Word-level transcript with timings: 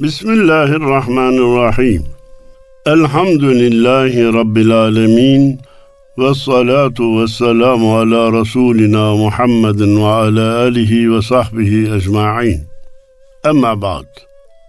Bismillahirrahmanirrahim. 0.00 2.04
Elhamdülillahi 2.86 4.24
Rabbil 4.24 4.72
alemin. 4.72 5.60
Ve 6.18 6.34
salatu 6.34 7.22
ve 7.22 7.28
selamu 7.28 7.98
ala 7.98 8.40
Resulina 8.40 9.16
Muhammedin 9.16 10.00
ve 10.00 10.06
ala 10.06 10.58
alihi 10.58 11.12
ve 11.12 11.22
sahbihi 11.22 11.94
ecma'in. 11.94 12.60
Emma 13.44 13.82
ba'd. 13.82 14.06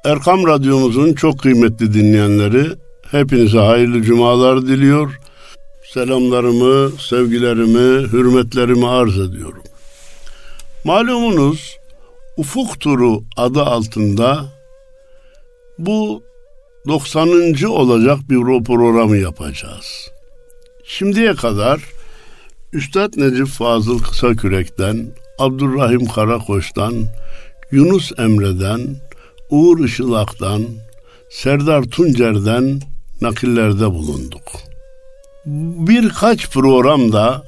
Erkam 0.06 0.48
Radyomuzun 0.48 1.14
çok 1.14 1.40
kıymetli 1.40 1.94
dinleyenleri 1.94 2.66
hepinize 3.12 3.60
hayırlı 3.60 4.02
cumalar 4.02 4.62
diliyor. 4.62 5.20
Selamlarımı, 5.94 6.92
sevgilerimi, 7.00 8.12
hürmetlerimi 8.12 8.88
arz 8.88 9.20
ediyorum. 9.20 9.64
Malumunuz 10.84 11.78
Ufuk 12.38 12.80
Turu 12.80 13.24
adı 13.38 13.62
altında 13.62 14.61
bu 15.86 16.24
90. 16.88 17.66
olacak 17.66 18.20
bir 18.30 18.64
programı 18.64 19.18
yapacağız. 19.18 20.12
Şimdiye 20.84 21.36
kadar 21.36 21.82
Üstad 22.74 23.14
Necip 23.18 23.48
Fazıl 23.48 24.00
Kısakürek'ten, 24.00 25.08
Abdurrahim 25.40 26.06
Karakoç'tan, 26.06 26.94
Yunus 27.72 28.12
Emre'den, 28.18 28.96
Uğur 29.50 29.86
Işılak'tan, 29.86 30.66
Serdar 31.30 31.84
Tuncer'den 31.84 32.82
nakillerde 33.22 33.92
bulunduk. 33.92 34.44
Birkaç 35.88 36.50
programda 36.50 37.44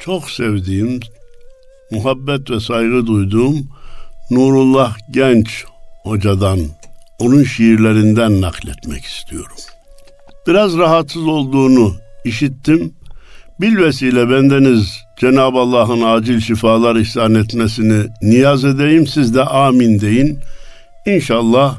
çok 0.00 0.30
sevdiğim, 0.30 1.00
muhabbet 1.90 2.50
ve 2.50 2.60
saygı 2.60 3.06
duyduğum 3.06 3.68
Nurullah 4.30 4.96
Genç 5.10 5.64
hocadan, 6.02 6.58
onun 7.20 7.44
şiirlerinden 7.44 8.40
nakletmek 8.40 9.04
istiyorum. 9.04 9.56
Biraz 10.46 10.78
rahatsız 10.78 11.26
olduğunu 11.26 11.94
işittim. 12.24 12.94
Bilvesile 13.60 14.30
bendeniz 14.30 15.00
Cenab-ı 15.20 15.58
Allah'ın 15.58 16.02
acil 16.02 16.40
şifalar 16.40 16.96
ihsan 16.96 17.34
etmesini 17.34 18.06
niyaz 18.22 18.64
edeyim. 18.64 19.06
Siz 19.06 19.34
de 19.34 19.44
amin 19.44 20.00
deyin. 20.00 20.38
İnşallah 21.06 21.78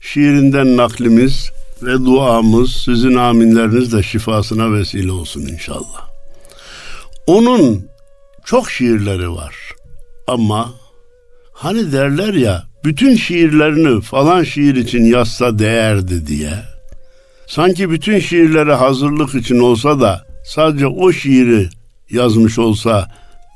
şiirinden 0.00 0.76
naklimiz 0.76 1.50
ve 1.82 2.04
duamız 2.04 2.72
sizin 2.72 3.14
aminleriniz 3.14 3.92
de 3.92 4.02
şifasına 4.02 4.72
vesile 4.72 5.12
olsun 5.12 5.40
inşallah. 5.40 6.08
Onun 7.26 7.86
çok 8.44 8.70
şiirleri 8.70 9.30
var 9.30 9.54
ama 10.26 10.72
hani 11.52 11.92
derler 11.92 12.34
ya 12.34 12.64
bütün 12.86 13.16
şiirlerini 13.16 14.00
falan 14.00 14.42
şiir 14.42 14.76
için 14.76 15.04
yazsa 15.04 15.58
değerdi 15.58 16.26
diye. 16.26 16.54
Sanki 17.46 17.90
bütün 17.90 18.18
şiirleri 18.18 18.72
hazırlık 18.72 19.34
için 19.34 19.58
olsa 19.58 20.00
da 20.00 20.26
sadece 20.44 20.86
o 20.86 21.12
şiiri 21.12 21.68
yazmış 22.10 22.58
olsa 22.58 23.10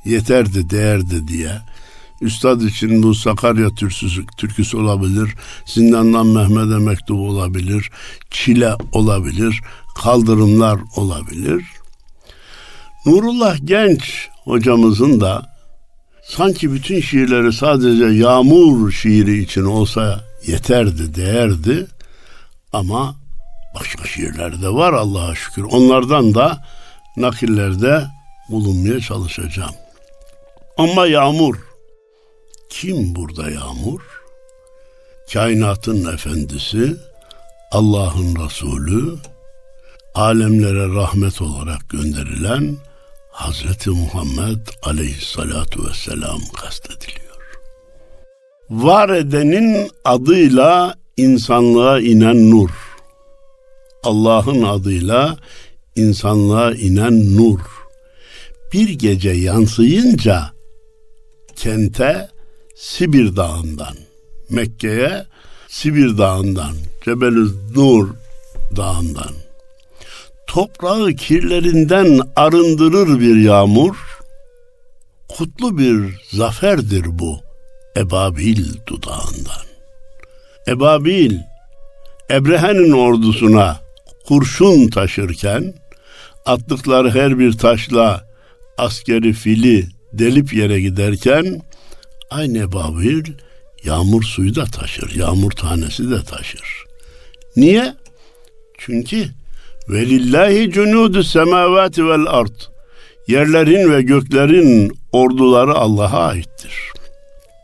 yeterdi, 0.05 0.71
değerdi 0.71 1.29
diye. 1.29 1.53
Üstad 2.21 2.61
için 2.61 3.03
bu 3.03 3.15
Sakarya 3.15 3.69
türküsü, 3.69 4.27
türküsü 4.37 4.77
olabilir, 4.77 5.35
Zindandan 5.67 6.27
Mehmet'e 6.27 6.79
mektup 6.79 7.19
olabilir, 7.19 7.91
Çile 8.31 8.75
olabilir, 8.93 9.61
Kaldırımlar 10.03 10.81
olabilir. 10.97 11.65
Nurullah 13.07 13.57
Genç 13.65 14.29
hocamızın 14.45 15.21
da 15.21 15.60
sanki 16.37 16.73
bütün 16.73 17.01
şiirleri 17.01 17.53
sadece 17.53 18.05
yağmur 18.05 18.93
şiiri 18.93 19.43
için 19.43 19.65
olsa 19.65 20.21
yeterdi, 20.47 21.15
değerdi. 21.15 21.87
Ama 22.73 23.17
başka 23.75 24.05
şiirler 24.05 24.63
de 24.63 24.69
var 24.69 24.93
Allah'a 24.93 25.35
şükür. 25.35 25.63
Onlardan 25.63 26.35
da 26.35 26.65
nakillerde 27.17 28.07
bulunmaya 28.49 29.01
çalışacağım. 29.01 29.75
Ama 30.79 31.07
yağmur, 31.07 31.57
kim 32.71 33.15
burada 33.15 33.51
yağmur? 33.51 34.01
Kainatın 35.33 36.15
efendisi, 36.15 36.97
Allah'ın 37.73 38.37
Resulü, 38.45 39.17
alemlere 40.15 40.95
rahmet 40.95 41.43
olarak 41.43 41.89
gönderilen 41.89 42.77
Hazreti 43.41 43.91
Muhammed 43.91 44.59
aleyhissalatu 44.83 45.89
vesselam 45.89 46.41
kastediliyor. 46.57 47.61
Var 48.71 49.09
edenin 49.09 49.91
adıyla 50.05 50.95
insanlığa 51.17 52.01
inen 52.01 52.51
nur. 52.51 52.71
Allah'ın 54.03 54.63
adıyla 54.63 55.37
insanlığa 55.97 56.73
inen 56.73 57.37
nur. 57.37 57.61
Bir 58.73 58.89
gece 58.89 59.31
yansıyınca 59.31 60.53
kente 61.57 62.29
Sibir 62.77 63.37
Dağı'ndan, 63.37 63.95
Mekke'ye 64.51 65.27
Sibir 65.69 66.19
Dağı'ndan, 66.19 66.75
Cebel 67.05 67.49
Nur 67.77 68.09
Dağı'ndan 68.77 69.40
toprağı 70.51 71.13
kirlerinden 71.13 72.21
arındırır 72.37 73.21
bir 73.21 73.37
yağmur, 73.37 73.97
kutlu 75.29 75.79
bir 75.79 76.21
zaferdir 76.33 77.05
bu 77.09 77.41
Ebabil 77.97 78.65
dudağından. 78.87 79.65
Ebabil, 80.69 81.39
Ebrehe'nin 82.31 82.93
ordusuna 82.93 83.81
kurşun 84.27 84.89
taşırken, 84.89 85.75
attıkları 86.47 87.11
her 87.11 87.39
bir 87.39 87.53
taşla 87.53 88.25
askeri 88.79 89.33
fili 89.33 89.87
delip 90.13 90.55
yere 90.55 90.81
giderken, 90.81 91.63
aynı 92.31 92.59
Ebabil 92.59 93.25
yağmur 93.85 94.23
suyu 94.23 94.55
da 94.55 94.65
taşır, 94.65 95.15
yağmur 95.15 95.51
tanesi 95.51 96.11
de 96.11 96.23
taşır. 96.23 96.85
Niye? 97.57 97.95
Çünkü 98.79 99.40
Velillahi 99.91 100.71
cunudu 100.71 101.25
semavati 101.25 102.07
vel 102.07 102.27
ard. 102.27 102.57
Yerlerin 103.29 103.93
ve 103.93 104.03
göklerin 104.03 104.93
orduları 105.13 105.75
Allah'a 105.75 106.27
aittir. 106.27 106.73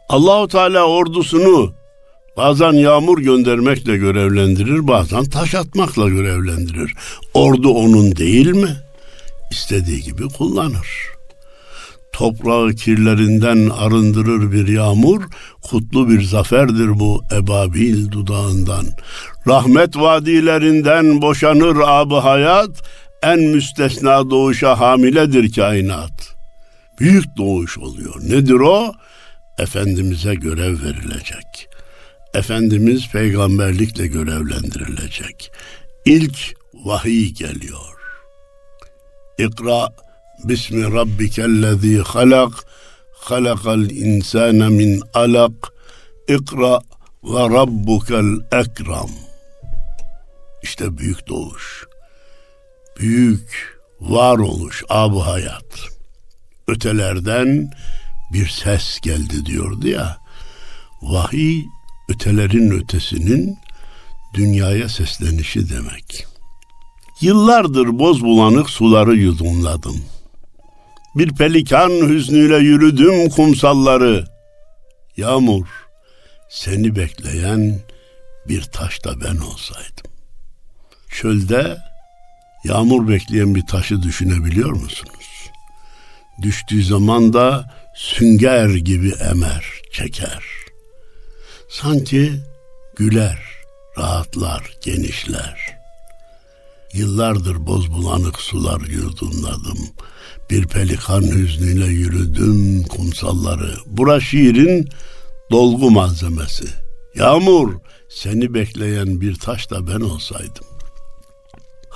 Allahu 0.08 0.48
Teala 0.48 0.84
ordusunu 0.84 1.72
bazen 2.36 2.72
yağmur 2.72 3.18
göndermekle 3.18 3.96
görevlendirir, 3.96 4.88
bazen 4.88 5.24
taş 5.24 5.54
atmakla 5.54 6.08
görevlendirir. 6.08 6.94
Ordu 7.34 7.68
onun 7.68 8.16
değil 8.16 8.46
mi? 8.46 8.76
İstediği 9.50 10.02
gibi 10.02 10.28
kullanır 10.28 11.16
toprağı 12.16 12.72
kirlerinden 12.72 13.68
arındırır 13.68 14.52
bir 14.52 14.68
yağmur, 14.68 15.22
kutlu 15.62 16.08
bir 16.08 16.22
zaferdir 16.22 17.00
bu 17.00 17.22
ebabil 17.32 18.10
dudağından. 18.10 18.86
Rahmet 19.48 19.96
vadilerinden 19.96 21.22
boşanır 21.22 21.76
abı 21.84 22.14
hayat, 22.14 22.82
en 23.22 23.40
müstesna 23.40 24.30
doğuşa 24.30 24.80
hamiledir 24.80 25.52
kainat. 25.52 26.36
Büyük 27.00 27.36
doğuş 27.36 27.78
oluyor. 27.78 28.14
Nedir 28.22 28.60
o? 28.60 28.92
Efendimiz'e 29.58 30.34
görev 30.34 30.82
verilecek. 30.82 31.68
Efendimiz 32.34 33.10
peygamberlikle 33.10 34.06
görevlendirilecek. 34.06 35.52
İlk 36.04 36.54
vahiy 36.84 37.32
geliyor. 37.32 37.96
İkra 39.38 39.88
Bismi 40.44 40.92
rabbikellezî 40.92 41.98
halak 41.98 42.52
halakal 43.16 43.90
insâne 43.90 44.68
min 44.68 45.02
alak 45.14 45.72
ikra 46.28 46.80
ve 47.24 47.40
rabbukel 47.40 48.40
ekram 48.52 49.10
İşte 50.66 50.98
büyük 50.98 51.28
doğuş 51.28 51.86
büyük 52.98 53.78
varoluş 54.00 54.84
abu 54.88 55.26
hayat 55.26 55.88
ötelerden 56.68 57.70
bir 58.32 58.48
ses 58.48 59.00
geldi 59.00 59.46
diyordu 59.46 59.88
ya 59.88 60.18
vahiy 61.02 61.64
ötelerin 62.08 62.70
ötesinin 62.70 63.58
dünyaya 64.34 64.88
seslenişi 64.88 65.70
demek. 65.70 66.26
Yıllardır 67.20 67.98
boz 67.98 68.24
bulanık 68.24 68.70
suları 68.70 69.16
yudumladım.'' 69.16 70.16
Bir 71.16 71.34
pelikan 71.34 71.90
hüznüyle 71.90 72.56
yürüdüm 72.56 73.28
kumsalları. 73.28 74.24
Yağmur, 75.16 75.66
seni 76.50 76.96
bekleyen 76.96 77.80
bir 78.48 78.62
taş 78.62 79.04
da 79.04 79.20
ben 79.20 79.36
olsaydım. 79.36 80.15
Çölde 81.10 81.78
yağmur 82.64 83.08
bekleyen 83.08 83.54
bir 83.54 83.66
taşı 83.66 84.02
düşünebiliyor 84.02 84.70
musunuz? 84.70 85.50
Düştüğü 86.42 86.84
zaman 86.84 87.32
da 87.32 87.74
sünger 87.94 88.68
gibi 88.68 89.12
emer, 89.30 89.64
çeker. 89.92 90.44
Sanki 91.68 92.32
güler, 92.96 93.38
rahatlar, 93.98 94.72
genişler. 94.84 95.76
Yıllardır 96.92 97.66
boz 97.66 97.92
bulanık 97.92 98.40
sular 98.40 98.80
yudumladım. 98.80 99.78
Bir 100.50 100.66
pelikan 100.66 101.22
hüznüyle 101.22 101.86
yürüdüm 101.86 102.82
kumsalları. 102.82 103.74
Bura 103.86 104.20
şiirin 104.20 104.88
dolgu 105.50 105.90
malzemesi. 105.90 106.66
Yağmur, 107.14 107.74
seni 108.08 108.54
bekleyen 108.54 109.20
bir 109.20 109.34
taş 109.34 109.70
da 109.70 109.86
ben 109.86 110.00
olsaydım. 110.00 110.75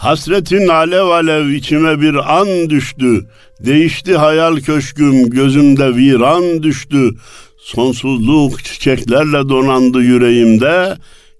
Hasretin 0.01 0.69
alev 0.69 1.05
alev 1.05 1.49
içime 1.49 2.01
bir 2.01 2.39
an 2.39 2.71
düştü. 2.71 3.27
Değişti 3.61 4.17
hayal 4.17 4.57
köşküm, 4.57 5.31
gözümde 5.31 5.97
viran 5.97 6.63
düştü. 6.63 7.11
Sonsuzluk 7.59 8.65
çiçeklerle 8.65 9.49
donandı 9.49 9.99
yüreğimde. 9.99 10.97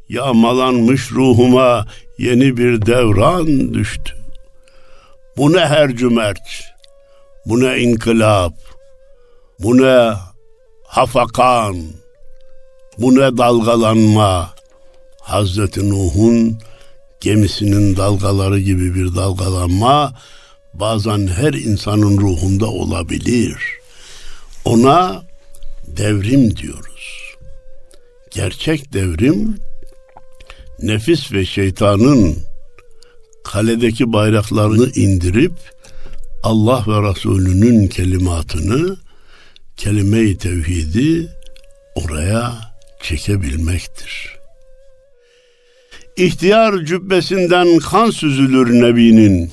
Yağmalanmış 0.09 1.13
ruhuma 1.13 1.87
yeni 2.19 2.57
bir 2.57 2.87
devran 2.87 3.75
düştü. 3.75 4.15
Bu 5.37 5.53
ne 5.53 5.67
her 5.67 5.97
cümerç, 5.97 6.65
bu 7.47 7.61
ne 7.61 7.79
inkılap, 7.79 8.53
bu 9.59 9.79
ne 9.83 10.13
hafakan, 10.85 11.77
bu 12.99 13.15
ne 13.15 13.37
dalgalanma. 13.39 14.51
Hazreti 15.21 15.91
Nuh'un 15.91 16.59
gemisinin 17.21 17.97
dalgaları 17.97 18.61
gibi 18.61 18.95
bir 18.95 19.15
dalgalanma 19.15 20.15
bazen 20.75 21.27
her 21.27 21.53
insanın 21.53 22.19
ruhunda 22.19 22.67
olabilir. 22.67 23.57
Ona 24.65 25.23
devrim 25.87 26.57
diyoruz. 26.57 27.35
Gerçek 28.31 28.93
devrim 28.93 29.59
nefis 30.83 31.33
ve 31.33 31.45
şeytanın 31.45 32.37
kaledeki 33.45 34.13
bayraklarını 34.13 34.91
indirip 34.95 35.53
Allah 36.43 36.85
ve 36.89 37.11
Resulünün 37.11 37.89
kelimatını 37.89 38.97
kelime-i 39.77 40.39
tevhidi 40.39 41.29
oraya 41.95 42.53
çekebilmektir. 43.03 44.40
İhtiyar 46.21 46.79
cübbesinden 46.85 47.79
kan 47.79 48.11
süzülür 48.11 48.83
Nebi'nin. 48.83 49.51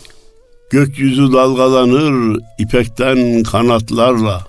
Gökyüzü 0.72 1.34
dalgalanır 1.34 2.40
ipekten 2.60 3.44
kanatlarla. 3.44 4.48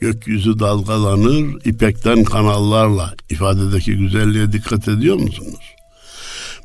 Gökyüzü 0.00 0.58
dalgalanır 0.58 1.64
ipekten 1.64 2.24
kanallarla. 2.24 3.14
İfadedeki 3.30 3.96
güzelliğe 3.96 4.52
dikkat 4.52 4.88
ediyor 4.88 5.16
musunuz? 5.16 5.74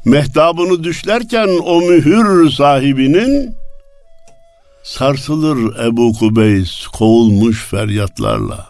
Mehtabını 0.06 0.84
düşlerken 0.84 1.50
o 1.64 1.82
mühür 1.82 2.50
sahibinin 2.50 3.56
sarsılır 4.84 5.86
Ebu 5.86 6.14
Kubeys 6.14 6.88
kovulmuş 6.88 7.66
feryatlarla. 7.66 8.68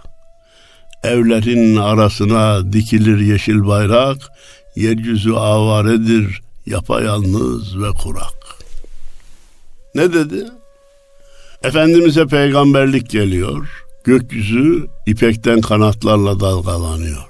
Evlerin 1.03 1.75
arasına 1.75 2.73
dikilir 2.73 3.19
yeşil 3.19 3.67
bayrak, 3.67 4.17
yeryüzü 4.75 5.33
avaredir, 5.33 6.41
yapayalnız 6.65 7.81
ve 7.81 7.89
kurak. 7.91 8.63
Ne 9.95 10.13
dedi? 10.13 10.45
Efendimiz'e 11.63 12.25
peygamberlik 12.25 13.09
geliyor, 13.09 13.85
gökyüzü 14.03 14.87
ipekten 15.05 15.61
kanatlarla 15.61 16.39
dalgalanıyor. 16.39 17.29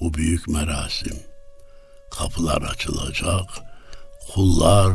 Bu 0.00 0.14
büyük 0.14 0.48
merasim. 0.48 1.16
Kapılar 2.10 2.62
açılacak, 2.62 3.46
kullar 4.34 4.92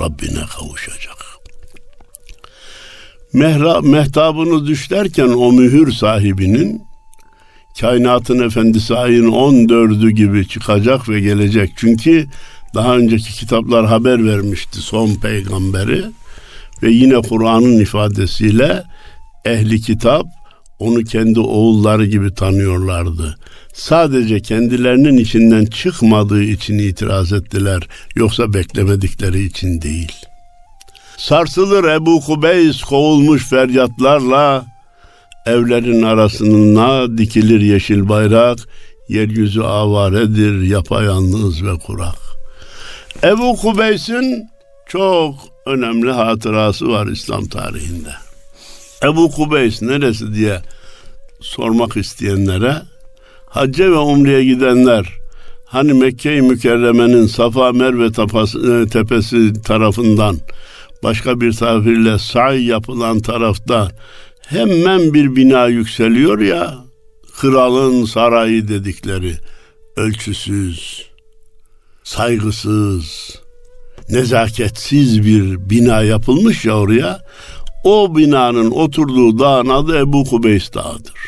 Rabbine 0.00 0.46
kavuşacak. 0.58 1.16
Mehra, 3.32 3.80
mehtabını 3.80 4.66
düşlerken 4.66 5.28
o 5.28 5.52
mühür 5.52 5.92
sahibinin 5.92 6.82
kainatın 7.80 8.46
efendisi 8.46 8.94
ayın 8.94 9.32
14'ü 9.32 10.10
gibi 10.10 10.48
çıkacak 10.48 11.08
ve 11.08 11.20
gelecek. 11.20 11.72
Çünkü 11.76 12.26
daha 12.74 12.96
önceki 12.96 13.32
kitaplar 13.32 13.86
haber 13.86 14.26
vermişti 14.26 14.80
son 14.80 15.14
peygamberi 15.14 16.04
ve 16.82 16.90
yine 16.90 17.20
Kur'an'ın 17.20 17.78
ifadesiyle 17.78 18.82
ehli 19.44 19.80
kitap 19.80 20.26
onu 20.78 21.04
kendi 21.04 21.40
oğulları 21.40 22.06
gibi 22.06 22.34
tanıyorlardı. 22.34 23.38
Sadece 23.74 24.40
kendilerinin 24.40 25.16
içinden 25.16 25.64
çıkmadığı 25.64 26.42
için 26.42 26.78
itiraz 26.78 27.32
ettiler. 27.32 27.82
Yoksa 28.14 28.54
beklemedikleri 28.54 29.42
için 29.44 29.82
değil. 29.82 30.12
Sarsılır 31.16 31.84
Ebu 31.84 32.20
Kubeys 32.20 32.82
kovulmuş 32.82 33.48
feryatlarla 33.48 34.73
Evlerin 35.46 36.02
arasına 36.02 37.18
dikilir 37.18 37.60
yeşil 37.60 38.08
bayrak, 38.08 38.58
yeryüzü 39.08 39.60
avaredir, 39.60 40.62
yapayalnız 40.62 41.64
ve 41.64 41.78
kurak. 41.78 42.16
Ebu 43.24 43.56
Kubeys'in 43.56 44.48
çok 44.86 45.34
önemli 45.66 46.10
hatırası 46.10 46.88
var 46.88 47.06
İslam 47.06 47.44
tarihinde. 47.44 48.10
Ebu 49.04 49.30
Kubeys 49.30 49.82
neresi 49.82 50.34
diye 50.34 50.60
sormak 51.40 51.96
isteyenlere 51.96 52.74
hacca 53.46 53.90
ve 53.90 53.96
umreye 53.96 54.44
gidenler 54.44 55.12
hani 55.64 55.92
Mekke-i 55.92 56.42
Mükerreme'nin 56.42 57.26
Safa 57.26 57.72
Merve 57.72 58.06
e, 58.06 58.86
tepesi 58.86 59.62
tarafından 59.62 60.38
başka 61.02 61.40
bir 61.40 61.52
tabirle 61.52 62.18
say 62.18 62.64
yapılan 62.64 63.20
tarafta 63.20 63.88
hemen 64.46 65.14
bir 65.14 65.36
bina 65.36 65.66
yükseliyor 65.66 66.38
ya 66.38 66.74
kralın 67.40 68.04
sarayı 68.04 68.68
dedikleri 68.68 69.34
ölçüsüz, 69.96 71.06
saygısız, 72.04 73.34
nezaketsiz 74.08 75.24
bir 75.24 75.70
bina 75.70 76.02
yapılmış 76.02 76.64
ya 76.64 76.78
oraya. 76.78 77.24
O 77.84 78.16
binanın 78.16 78.70
oturduğu 78.70 79.38
dağın 79.38 79.68
adı 79.68 79.98
Ebu 79.98 80.24
Kubeys 80.24 80.74
Dağı'dır. 80.74 81.20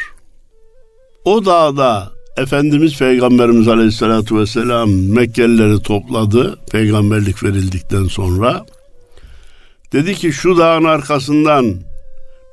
O 1.25 1.45
dağda 1.45 2.13
Efendimiz 2.37 2.99
Peygamberimiz 2.99 3.69
Aleyhisselatü 3.69 4.37
Vesselam 4.37 4.91
Mekkelileri 4.91 5.83
topladı 5.83 6.59
peygamberlik 6.73 7.43
verildikten 7.43 8.05
sonra. 8.05 8.67
Dedi 9.93 10.15
ki 10.15 10.33
şu 10.33 10.59
dağın 10.59 10.85
arkasından 10.85 11.75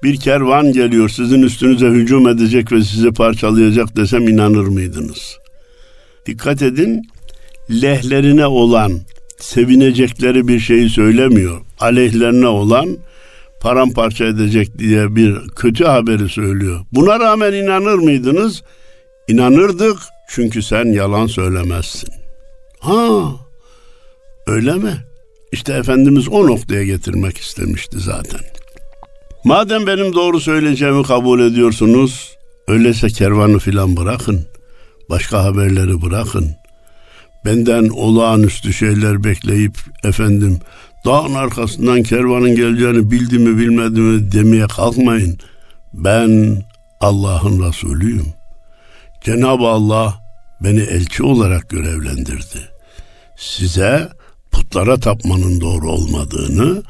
bir 0.04 0.18
kervan 0.18 0.72
geliyor 0.74 1.10
sizin 1.10 1.42
üstünüze 1.42 1.88
hücum 1.88 2.28
edecek 2.28 2.72
ve 2.72 2.84
sizi 2.84 3.12
parçalayacak 3.12 3.98
desem 3.98 4.28
inanır 4.28 4.68
mıydınız? 4.68 5.38
Dikkat 6.26 6.62
edin 6.62 7.02
lehlerine 7.70 8.46
olan 8.46 9.00
sevinecekleri 9.40 10.48
bir 10.48 10.60
şeyi 10.60 10.90
söylemiyor. 10.90 11.62
Aleyhlerine 11.80 12.48
olan 12.48 12.98
paramparça 13.62 14.26
edecek 14.26 14.80
diye 14.80 15.16
bir 15.16 15.36
kötü 15.56 15.84
haberi 15.84 16.30
söylüyor. 16.30 16.80
Buna 16.92 17.20
rağmen 17.20 17.54
inanır 17.54 17.96
mıydınız? 17.96 18.64
İnanırdık 19.28 19.98
çünkü 20.30 20.64
sen 20.64 20.86
yalan 20.86 21.28
söylemezsin. 21.28 22.10
Ha 22.80 23.20
öyle 24.48 24.74
mi? 24.74 24.94
İşte 25.52 25.74
Efendimiz 25.74 26.28
o 26.28 26.48
noktaya 26.48 26.84
getirmek 26.84 27.38
istemişti 27.38 28.00
zaten. 28.00 28.42
Madem 29.44 29.88
benim 29.88 30.14
doğru 30.14 30.40
söyleyeceğimi 30.40 31.04
kabul 31.04 31.40
ediyorsunuz, 31.40 32.38
öyleyse 32.68 33.08
kervanı 33.08 33.60
filan 33.60 33.98
bırakın. 33.98 34.46
Başka 35.10 35.44
haberleri 35.44 36.02
bırakın. 36.02 36.52
Benden 37.46 37.90
olağanüstü 37.90 38.74
şeyler 38.74 39.24
bekleyip 39.24 39.78
efendim 40.04 40.60
dağın 41.06 41.34
arkasından 41.34 42.04
kervanın 42.04 42.56
geleceğini 42.56 43.12
bildi 43.12 43.40
mi 43.40 43.58
bilmedi 43.58 44.00
mi 44.00 44.32
demeye 44.32 44.68
kalkmayın. 44.68 45.38
Ben 45.94 46.64
Allah'ın 47.02 47.68
Resulüyüm. 47.68 48.34
Cenab-ı 49.24 49.68
Allah 49.68 50.20
beni 50.64 50.82
elçi 50.82 51.24
olarak 51.24 51.70
görevlendirdi. 51.70 52.60
Size 53.38 54.10
putlara 54.52 55.00
tapmanın 55.00 55.62
doğru 55.62 55.92
olmadığını, 55.92 56.84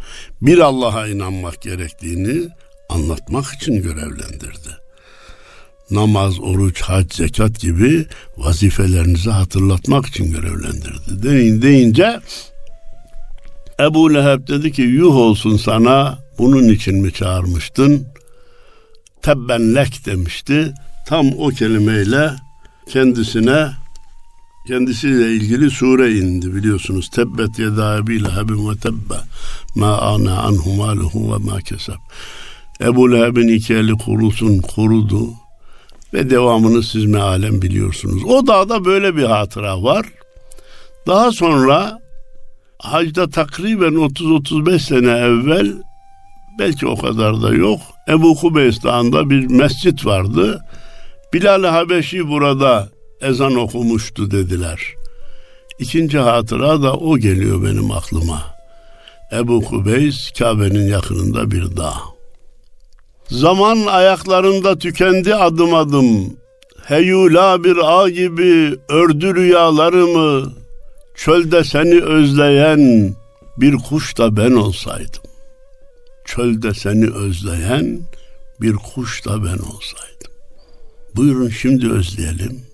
bir 0.44 0.58
Allah'a 0.58 1.08
inanmak 1.08 1.62
gerektiğini 1.62 2.50
anlatmak 2.90 3.46
için 3.54 3.82
görevlendirdi. 3.82 4.70
Namaz, 5.92 6.40
oruç, 6.40 6.82
hac, 6.82 7.14
zekat 7.14 7.60
gibi 7.60 8.06
vazifelerinizi 8.38 9.30
hatırlatmak 9.30 10.06
için 10.06 10.32
görevlendirdi. 10.32 11.24
Deyin 11.24 11.62
deyince 11.62 12.20
Ebu 13.80 14.14
Leheb 14.14 14.48
dedi 14.48 14.72
ki 14.72 14.82
yuh 14.82 15.16
olsun 15.16 15.58
sana 15.58 16.20
bunun 16.38 16.70
için 16.70 16.96
mi 16.96 17.14
çağırmıştın? 17.14 18.08
Tebbenlek 19.22 20.06
demişti. 20.06 20.74
Tam 21.08 21.28
o 21.38 21.50
kelimeyle 21.50 22.32
kendisine 22.90 23.83
kendisiyle 24.68 25.34
ilgili 25.34 25.72
sure 25.72 26.12
indi 26.12 26.56
biliyorsunuz. 26.56 27.10
Tebbet 27.10 27.60
yeda 27.60 27.98
ebi 27.98 28.24
lehabin 28.24 28.70
ve 28.70 28.76
tebbe 28.76 29.20
ma 29.76 29.98
ana 29.98 30.42
anhu 30.42 30.74
maluhu 30.74 31.34
ve 31.34 31.38
ma 31.38 31.62
keseb. 31.62 32.00
Ebu 32.82 33.12
Leheb'in 33.12 33.48
iki 33.48 33.74
eli 33.74 33.94
kurusun 33.94 34.58
kurudu 34.58 35.30
ve 36.14 36.30
devamını 36.30 36.84
siz 36.84 37.06
mealen 37.06 37.62
biliyorsunuz. 37.62 38.24
O 38.24 38.48
dağda 38.48 38.86
böyle 38.86 39.16
bir 39.16 39.24
hatıra 39.24 39.84
var. 39.84 40.06
Daha 41.08 41.32
sonra 41.32 42.00
hacda 42.80 43.30
takriben 43.30 43.94
30-35 43.94 44.80
sene 44.80 45.12
evvel 45.12 45.74
belki 46.60 46.88
o 46.88 46.98
kadar 46.98 47.42
da 47.42 47.54
yok. 47.54 47.80
Ebu 48.10 48.36
Kubeys 48.36 48.84
Dağı'nda 48.84 49.30
bir 49.30 49.48
mescit 49.48 50.06
vardı. 50.06 50.66
Bilal 51.34 51.64
Habeşi 51.64 52.28
burada 52.28 52.93
ezan 53.24 53.56
okumuştu 53.56 54.32
dediler. 54.32 54.94
İkinci 55.80 56.20
hatıra 56.20 56.82
da 56.84 56.94
o 56.94 57.18
geliyor 57.18 57.64
benim 57.64 57.92
aklıma. 57.92 58.54
Ebu 59.32 59.64
Kubeys 59.64 60.32
Kabe'nin 60.32 60.88
yakınında 60.88 61.52
bir 61.52 61.78
dağ. 61.78 61.94
Zaman 63.30 63.86
ayaklarında 63.86 64.78
tükendi 64.78 65.36
adım 65.36 65.74
adım. 65.74 66.34
Heyula 66.84 67.64
bir 67.64 67.78
ağ 67.84 68.10
gibi 68.10 68.76
ördü 68.90 69.36
rüyalarımı. 69.36 70.54
Çölde 71.16 71.64
seni 71.64 72.02
özleyen 72.02 73.14
bir 73.58 73.76
kuş 73.76 74.18
da 74.18 74.38
ben 74.38 74.52
olsaydım. 74.52 75.24
Çölde 76.26 76.74
seni 76.74 77.10
özleyen 77.10 78.00
bir 78.62 78.76
kuş 78.76 79.26
da 79.26 79.44
ben 79.44 79.58
olsaydım. 79.58 80.32
Buyurun 81.16 81.50
şimdi 81.50 81.92
özleyelim. 81.92 82.73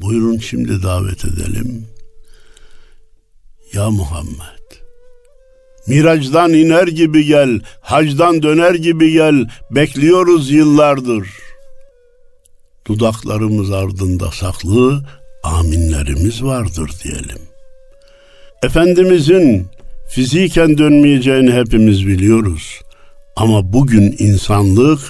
Buyurun 0.00 0.38
şimdi 0.38 0.82
davet 0.82 1.24
edelim. 1.24 1.86
Ya 3.72 3.90
Muhammed 3.90 4.56
Miracdan 5.86 6.52
iner 6.52 6.86
gibi 6.86 7.24
gel, 7.24 7.60
hacdan 7.80 8.42
döner 8.42 8.74
gibi 8.74 9.12
gel, 9.12 9.48
bekliyoruz 9.70 10.50
yıllardır. 10.50 11.28
Dudaklarımız 12.86 13.72
ardında 13.72 14.30
saklı, 14.30 15.04
aminlerimiz 15.42 16.42
vardır 16.42 16.90
diyelim. 17.04 17.38
Efendimizin 18.62 19.66
fiziken 20.08 20.78
dönmeyeceğini 20.78 21.52
hepimiz 21.52 22.06
biliyoruz. 22.06 22.80
Ama 23.36 23.72
bugün 23.72 24.16
insanlık 24.18 25.00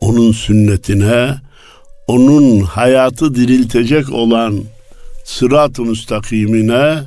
onun 0.00 0.32
sünnetine, 0.32 1.34
onun 2.06 2.60
hayatı 2.60 3.34
diriltecek 3.34 4.12
olan 4.12 4.64
sırat-ı 5.24 5.82
müstakimine 5.82 6.98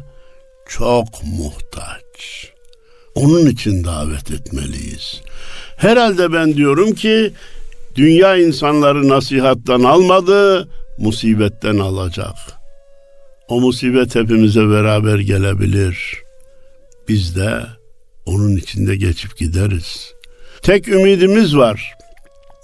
çok 0.70 1.08
muhtaç. 1.24 2.52
Onun 3.16 3.46
için 3.46 3.84
davet 3.84 4.32
etmeliyiz. 4.32 5.22
Herhalde 5.78 6.34
ben 6.34 6.54
diyorum 6.54 6.94
ki 6.94 7.34
dünya 7.96 8.38
insanları 8.38 9.10
nasihattan 9.10 9.84
almadı, 9.84 10.68
musibetten 10.98 11.78
alacak. 11.78 12.36
O 13.48 13.62
musibet 13.62 14.16
hepimize 14.16 14.70
beraber 14.70 15.20
gelebilir. 15.20 16.18
Biz 17.08 17.36
de 17.36 17.62
onun 18.26 18.56
içinde 18.56 18.96
geçip 18.96 19.38
gideriz. 19.38 20.14
Tek 20.62 20.88
ümidimiz 20.88 21.58
var. 21.58 21.94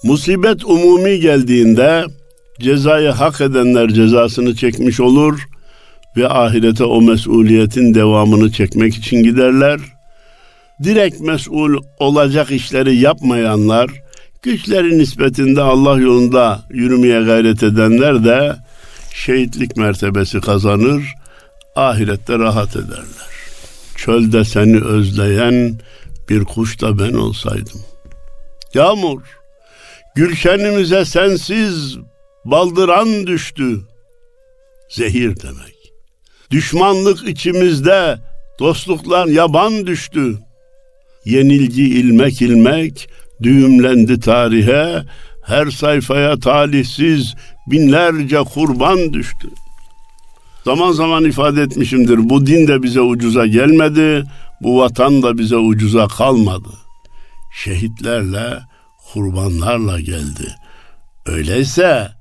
Musibet 0.04 0.66
umumi 0.66 1.20
geldiğinde 1.20 2.06
cezayı 2.60 3.10
hak 3.10 3.42
edenler 3.42 3.90
cezasını 3.90 4.56
çekmiş 4.56 5.00
olur 5.00 5.40
ve 6.18 6.30
ahirete 6.30 6.84
o 6.84 7.02
mesuliyetin 7.02 7.94
devamını 7.94 8.52
çekmek 8.52 8.96
için 8.96 9.24
giderler 9.24 9.80
direkt 10.84 11.20
mesul 11.20 11.84
olacak 12.00 12.52
işleri 12.52 12.96
yapmayanlar, 12.96 13.92
güçleri 14.42 14.98
nispetinde 14.98 15.62
Allah 15.62 16.00
yolunda 16.00 16.62
yürümeye 16.70 17.22
gayret 17.22 17.64
edenler 17.64 18.26
de 18.26 18.56
şehitlik 19.14 19.78
mertebesi 19.78 20.42
kazanır, 20.42 21.14
ahirette 21.76 22.40
rahat 22.40 22.76
ederler. 22.76 23.34
Çölde 23.96 24.46
seni 24.46 24.84
özleyen 24.84 25.80
bir 26.30 26.44
kuş 26.44 26.82
da 26.82 27.00
ben 27.00 27.14
olsaydım. 27.14 27.82
Yağmur, 28.74 29.22
gülşenimize 30.16 31.06
sensiz 31.06 31.98
baldıran 32.46 33.28
düştü. 33.28 33.82
Zehir 34.90 35.42
demek. 35.42 35.94
Düşmanlık 36.52 37.28
içimizde, 37.28 38.20
dostluklar 38.60 39.28
yaban 39.28 39.88
düştü 39.88 40.40
yenilgi 41.26 41.84
ilmek 41.84 42.42
ilmek 42.42 43.10
düğümlendi 43.44 44.20
tarihe, 44.20 45.04
her 45.46 45.72
sayfaya 45.72 46.40
talihsiz 46.40 47.34
binlerce 47.68 48.38
kurban 48.38 49.14
düştü. 49.14 49.48
Zaman 50.66 50.92
zaman 50.92 51.26
ifade 51.26 51.62
etmişimdir. 51.62 52.30
Bu 52.30 52.46
din 52.46 52.68
de 52.68 52.84
bize 52.84 53.02
ucuza 53.02 53.48
gelmedi, 53.48 54.24
bu 54.62 54.80
vatan 54.80 55.24
da 55.24 55.38
bize 55.38 55.58
ucuza 55.58 56.08
kalmadı. 56.08 56.70
Şehitlerle, 57.64 58.60
kurbanlarla 59.14 60.00
geldi. 60.00 60.56
Öyleyse 61.26 62.12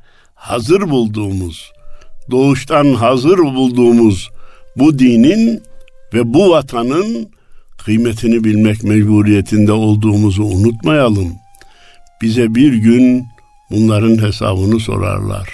hazır 0.43 0.91
bulduğumuz, 0.91 1.73
doğuştan 2.31 2.95
hazır 2.95 3.39
bulduğumuz 3.39 4.31
bu 4.77 4.99
dinin 4.99 5.63
ve 6.15 6.35
bu 6.35 6.51
vatanın 6.51 7.31
kıymetini 7.85 8.45
bilmek 8.45 8.85
mecburiyetinde 8.85 9.73
olduğumuzu 9.73 10.43
unutmayalım. 10.43 11.33
Bize 12.23 12.55
bir 12.55 12.73
gün 12.73 13.25
bunların 13.71 14.27
hesabını 14.27 14.81
sorarlar. 14.81 15.49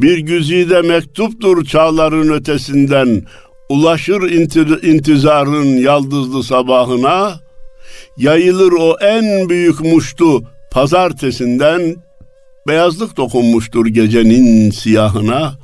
Bir 0.00 0.18
güzide 0.18 0.82
mektuptur 0.82 1.64
çağların 1.64 2.28
ötesinden, 2.28 3.22
ulaşır 3.68 4.22
intizarın 4.82 5.76
yaldızlı 5.76 6.44
sabahına, 6.44 7.40
yayılır 8.16 8.72
o 8.72 8.96
en 9.00 9.48
büyük 9.48 9.80
muştu 9.80 10.42
pazartesinden, 10.72 11.96
beyazlık 12.68 13.16
dokunmuştur 13.16 13.86
gecenin 13.86 14.70
siyahına, 14.70 15.58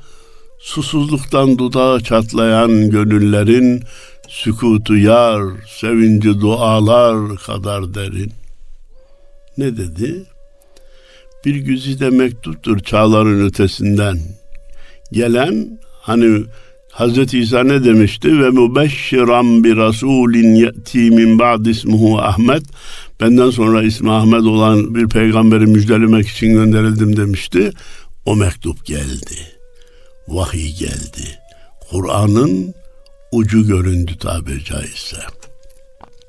susuzluktan 0.59 1.59
dudağı 1.59 2.01
çatlayan 2.01 2.91
gönüllerin 2.91 3.83
sükutu 4.29 4.97
yar, 4.97 5.43
sevinci 5.81 6.41
dualar 6.41 7.37
kadar 7.37 7.95
derin. 7.95 8.33
Ne 9.59 9.77
dedi? 9.77 10.25
Bir 11.45 11.55
güzide 11.55 12.11
mektuptur 12.11 12.79
çağların 12.79 13.47
ötesinden. 13.47 14.19
Gelen 15.13 15.81
hani 16.01 16.45
Hazreti 16.93 17.39
İsa 17.39 17.63
ne 17.65 17.85
demişti? 17.85 18.29
Ve 18.41 18.51
mübeşşiran 18.51 19.65
bir 19.65 19.77
rasulin 19.77 20.55
ye'ti 20.55 20.99
min 20.99 21.39
ba'd 21.39 21.67
ismuhu 21.67 22.19
Ahmet. 22.19 22.63
Benden 23.21 23.51
sonra 23.51 23.83
ismi 23.83 24.11
Ahmet 24.11 24.43
olan 24.43 24.95
bir 24.95 25.09
peygamberi 25.09 25.67
müjdelemek 25.67 26.29
için 26.29 26.53
gönderildim 26.53 27.17
demişti. 27.17 27.71
O 28.27 28.37
mektup 28.37 28.87
geldi. 28.87 29.37
Vahiy 30.29 30.73
geldi. 30.73 31.39
Kur'an'ın 31.91 32.75
ucu 33.33 33.67
göründü 33.67 34.13
tabiri 34.19 34.65
caizse. 34.65 35.17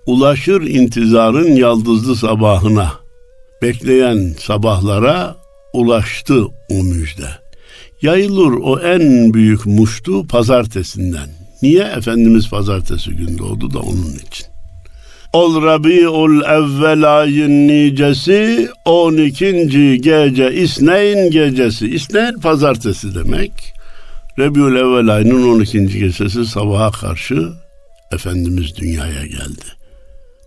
Ulaşır 0.06 0.62
intizarın 0.62 1.56
yaldızlı 1.56 2.16
sabahına, 2.16 2.92
bekleyen 3.62 4.36
sabahlara 4.40 5.36
ulaştı 5.74 6.46
o 6.70 6.84
müjde. 6.84 7.30
Yayılır 8.02 8.52
o 8.52 8.80
en 8.80 9.34
büyük 9.34 9.66
muştu 9.66 10.28
pazartesinden. 10.28 11.30
Niye? 11.62 11.84
Efendimiz 11.84 12.50
pazartesi 12.50 13.12
gün 13.12 13.38
doğdu 13.38 13.74
da 13.74 13.80
onun 13.80 14.14
için. 14.28 14.48
Ol 15.34 15.64
Rabi'ul 15.64 16.42
evvel 16.42 17.20
ayın 17.20 17.68
nicesi 17.68 18.70
12. 18.86 20.02
gece 20.02 20.54
İsneyn 20.54 21.32
gecesi. 21.32 21.88
İsneyn 21.88 22.40
pazartesi 22.40 23.16
demek. 23.16 23.52
Rebiül 24.40 24.76
evvel 24.76 25.16
ayının 25.16 25.56
12. 25.56 25.88
gecesi 26.00 26.46
sabaha 26.46 26.92
karşı 26.92 27.50
Efendimiz 28.12 28.76
dünyaya 28.76 29.26
geldi. 29.26 29.66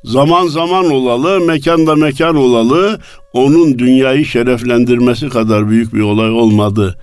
Zaman 0.05 0.47
zaman 0.47 0.91
olalı, 0.91 1.41
mekanda 1.41 1.95
mekan 1.95 2.37
olalı, 2.37 3.01
onun 3.33 3.79
dünyayı 3.79 4.25
şereflendirmesi 4.25 5.29
kadar 5.29 5.69
büyük 5.69 5.95
bir 5.95 6.01
olay 6.01 6.31
olmadı 6.31 6.99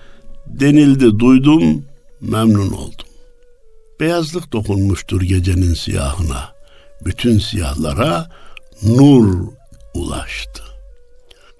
denildi, 0.46 1.18
duydum, 1.18 1.84
memnun 2.20 2.70
oldum. 2.70 3.06
Beyazlık 4.00 4.52
dokunmuştur 4.52 5.20
gecenin 5.20 5.74
siyahına. 5.74 6.59
Bütün 7.04 7.38
siyahlara 7.38 8.28
nur 8.82 9.48
ulaştı. 9.94 10.62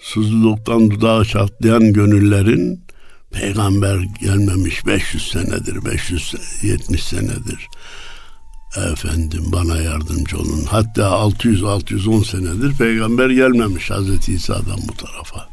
Susuzluktan 0.01 0.91
dudağı 0.91 1.25
çatlayan 1.25 1.93
gönüllerin 1.93 2.85
Peygamber 3.33 3.99
gelmemiş 4.21 4.87
500 4.87 5.29
senedir, 5.29 5.85
570 5.85 7.05
senedir. 7.05 7.69
Efendim 8.93 9.45
bana 9.53 9.77
yardımcı 9.77 10.39
olun. 10.39 10.65
Hatta 10.69 11.03
600-610 11.03 12.25
senedir 12.25 12.77
peygamber 12.79 13.31
gelmemiş 13.31 13.91
Hazreti 13.91 14.33
İsa'dan 14.33 14.79
bu 14.89 14.95
tarafa. 14.95 15.49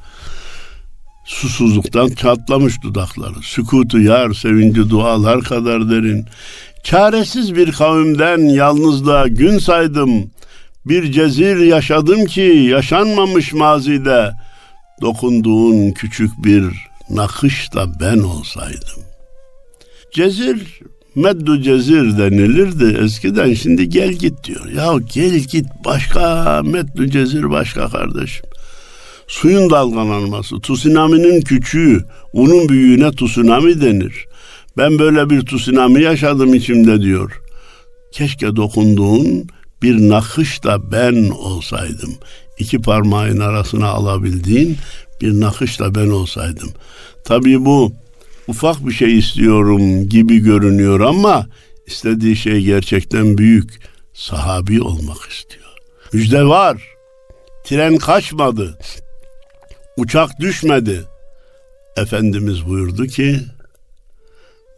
Susuzluktan 1.25 2.09
çatlamış 2.09 2.81
dudakları. 2.81 3.41
Sükutu 3.41 4.01
yar, 4.01 4.33
sevinci 4.33 4.89
dualar 4.89 5.41
kadar 5.41 5.89
derin. 5.89 6.25
Çaresiz 6.87 7.55
bir 7.55 7.71
kavimden 7.71 8.37
yalnızlığa 8.37 9.27
gün 9.27 9.57
saydım. 9.57 10.31
Bir 10.85 11.11
cezir 11.11 11.57
yaşadım 11.57 12.25
ki 12.25 12.41
yaşanmamış 12.71 13.53
mazide. 13.53 14.31
Dokunduğun 15.01 15.91
küçük 15.91 16.43
bir 16.43 16.65
nakış 17.09 17.73
da 17.73 17.99
ben 17.99 18.17
olsaydım. 18.17 19.03
Cezir, 20.13 20.79
meddu 21.15 21.61
cezir 21.61 22.17
denilirdi 22.17 22.97
eskiden 23.03 23.53
şimdi 23.53 23.89
gel 23.89 24.13
git 24.13 24.43
diyor. 24.43 24.65
Ya 24.69 24.93
gel 25.13 25.39
git 25.39 25.65
başka, 25.85 26.61
meddu 26.65 27.05
cezir 27.05 27.49
başka 27.49 27.89
kardeşim. 27.89 28.45
Suyun 29.27 29.69
dalgalanması, 29.69 30.61
tsunami'nin 30.61 31.41
küçüğü, 31.41 32.03
onun 32.33 32.69
büyüğüne 32.69 33.11
tsunami 33.11 33.81
denir. 33.81 34.26
Ben 34.77 34.99
böyle 34.99 35.29
bir 35.29 35.45
tsunami 35.45 36.01
yaşadım 36.01 36.53
içimde 36.53 37.01
diyor. 37.01 37.41
Keşke 38.11 38.55
dokunduğun 38.55 39.47
bir 39.81 40.09
nakış 40.09 40.63
da 40.63 40.91
ben 40.91 41.29
olsaydım. 41.29 42.13
İki 42.59 42.81
parmağın 42.81 43.39
arasına 43.39 43.87
alabildiğin 43.87 44.77
bir 45.21 45.39
nakış 45.39 45.79
da 45.79 45.95
ben 45.95 46.09
olsaydım. 46.09 46.69
Tabii 47.25 47.65
bu 47.65 47.93
ufak 48.47 48.87
bir 48.87 48.91
şey 48.91 49.17
istiyorum 49.17 50.09
gibi 50.09 50.39
görünüyor 50.39 50.99
ama 50.99 51.47
istediği 51.87 52.35
şey 52.35 52.61
gerçekten 52.61 53.37
büyük. 53.37 53.79
Sahabi 54.13 54.81
olmak 54.81 55.29
istiyor. 55.29 55.65
Müjde 56.13 56.43
var. 56.43 56.83
Tren 57.65 57.97
kaçmadı. 57.97 58.77
Uçak 59.97 60.39
düşmedi. 60.39 61.03
Efendimiz 61.97 62.65
buyurdu 62.65 63.05
ki 63.07 63.39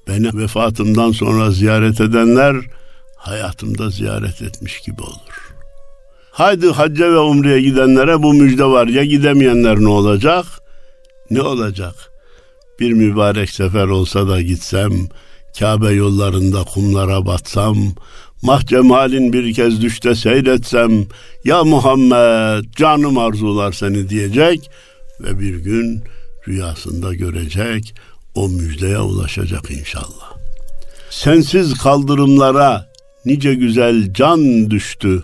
beni 0.10 0.38
vefatımdan 0.38 1.12
sonra 1.12 1.52
ziyaret 1.52 2.02
edenler 2.02 2.56
hayatımda 3.16 3.90
ziyaret 3.90 4.42
etmiş 4.42 4.80
gibi 4.80 5.02
olur. 5.02 5.54
Haydi 6.32 6.68
hacca 6.68 7.12
ve 7.12 7.18
umreye 7.18 7.62
gidenlere 7.62 8.24
bu 8.24 8.34
müjde 8.34 8.66
var. 8.66 8.88
Ya 8.88 9.04
gidemeyenler 9.04 9.80
ne 9.80 9.88
olacak? 9.88 10.46
Ne 11.32 11.42
olacak? 11.42 11.96
Bir 12.80 12.92
mübarek 12.92 13.50
sefer 13.50 13.88
olsa 13.88 14.28
da 14.28 14.42
gitsem, 14.42 14.92
Kabe 15.60 15.90
yollarında 15.92 16.64
kumlara 16.64 17.26
batsam, 17.26 17.78
mahcemalin 18.42 19.34
bir 19.34 19.54
kez 19.54 19.82
düşte 19.82 20.16
seyretsem, 20.16 21.06
ya 21.44 21.64
Muhammed 21.64 22.66
canım 22.76 23.18
arzular 23.18 23.72
seni 23.72 24.10
diyecek 24.10 24.70
ve 25.20 25.40
bir 25.40 25.56
gün 25.56 26.04
rüyasında 26.48 27.14
görecek, 27.14 27.96
o 28.36 28.50
müjdeye 28.50 29.00
ulaşacak 29.00 29.72
inşallah. 29.72 30.34
Sensiz 31.10 31.78
kaldırımlara 31.78 32.90
nice 33.26 33.54
güzel 33.54 34.14
can 34.14 34.72
düştü. 34.72 35.24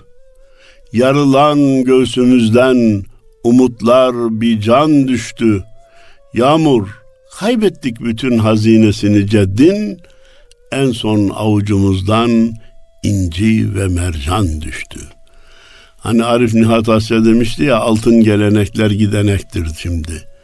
Yarılan 0.93 1.83
göğsümüzden 1.83 3.03
umutlar 3.43 4.41
bir 4.41 4.61
can 4.61 5.07
düştü. 5.07 5.63
Yağmur, 6.33 6.87
kaybettik 7.39 7.99
bütün 7.99 8.37
hazinesini 8.37 9.27
ceddin, 9.27 10.01
en 10.71 10.91
son 10.91 11.29
avucumuzdan 11.29 12.53
inci 13.03 13.75
ve 13.75 13.87
mercan 13.87 14.61
düştü. 14.61 14.99
Hani 15.97 16.23
Arif 16.23 16.53
Nihat 16.53 16.89
Asya 16.89 17.25
demişti 17.25 17.63
ya 17.63 17.77
altın 17.77 18.23
gelenekler 18.23 18.91
gidenektir 18.91 19.67
şimdi.'' 19.77 20.34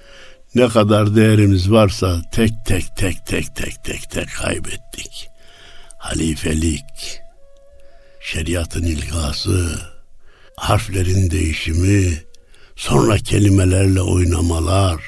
Ne 0.56 0.68
kadar 0.68 1.16
değerimiz 1.16 1.72
varsa 1.72 2.22
tek 2.32 2.66
tek 2.66 2.96
tek 2.96 3.26
tek 3.26 3.56
tek 3.56 3.84
tek 3.84 4.10
tek 4.12 4.28
kaybettik. 4.42 5.28
Halifelik, 5.98 7.20
şeriatın 8.22 8.84
ilgası, 8.84 9.80
harflerin 10.56 11.32
değişimi, 11.32 12.24
sonra 12.76 13.18
kelimelerle 13.18 14.02
oynamalar, 14.02 15.02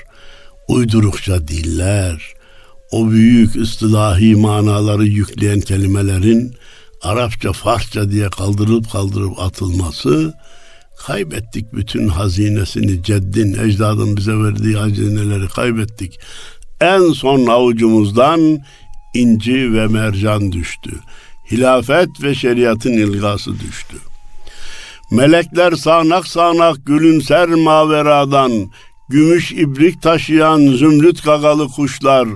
uydurukça 0.68 1.48
diller, 1.48 2.34
o 2.92 3.12
büyük 3.12 3.56
ıstilahi 3.56 4.36
manaları 4.36 5.06
yükleyen 5.06 5.62
kelimelerin 5.62 6.56
Arapça, 7.02 7.54
Farsça 7.54 8.12
diye 8.12 8.30
kaldırıp 8.30 8.92
kaldırıp 8.92 9.40
atılması 9.40 10.34
Kaybettik 10.98 11.74
bütün 11.74 12.08
hazinesini, 12.08 13.04
ceddin, 13.04 13.54
ecdadın 13.54 14.18
bize 14.18 14.34
verdiği 14.34 14.76
hazineleri 14.76 15.48
kaybettik. 15.48 16.20
En 16.82 17.12
son 17.12 17.48
avucumuzdan 17.48 18.60
inci 19.14 19.74
ve 19.74 19.88
mercan 19.88 20.52
düştü. 20.52 20.92
Hilafet 21.52 22.10
ve 22.24 22.36
şeriatın 22.36 22.94
ilgası 22.94 23.60
düştü. 23.60 23.98
Melekler 25.12 25.72
sağanak 25.72 26.28
sağanak 26.28 26.86
gülümser 26.86 27.50
maveradan, 27.50 28.52
gümüş 29.10 29.52
ibrik 29.52 30.02
taşıyan 30.02 30.60
zümrüt 30.60 31.24
gagalı 31.24 31.68
kuşlar, 31.68 32.28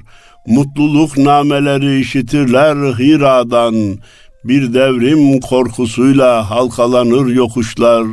mutluluk 0.48 1.18
nameleri 1.18 2.00
işitirler 2.00 2.76
Hira'dan, 2.76 3.98
bir 4.44 4.74
devrim 4.74 5.40
korkusuyla 5.40 6.50
halkalanır 6.50 7.28
yokuşlar, 7.28 8.04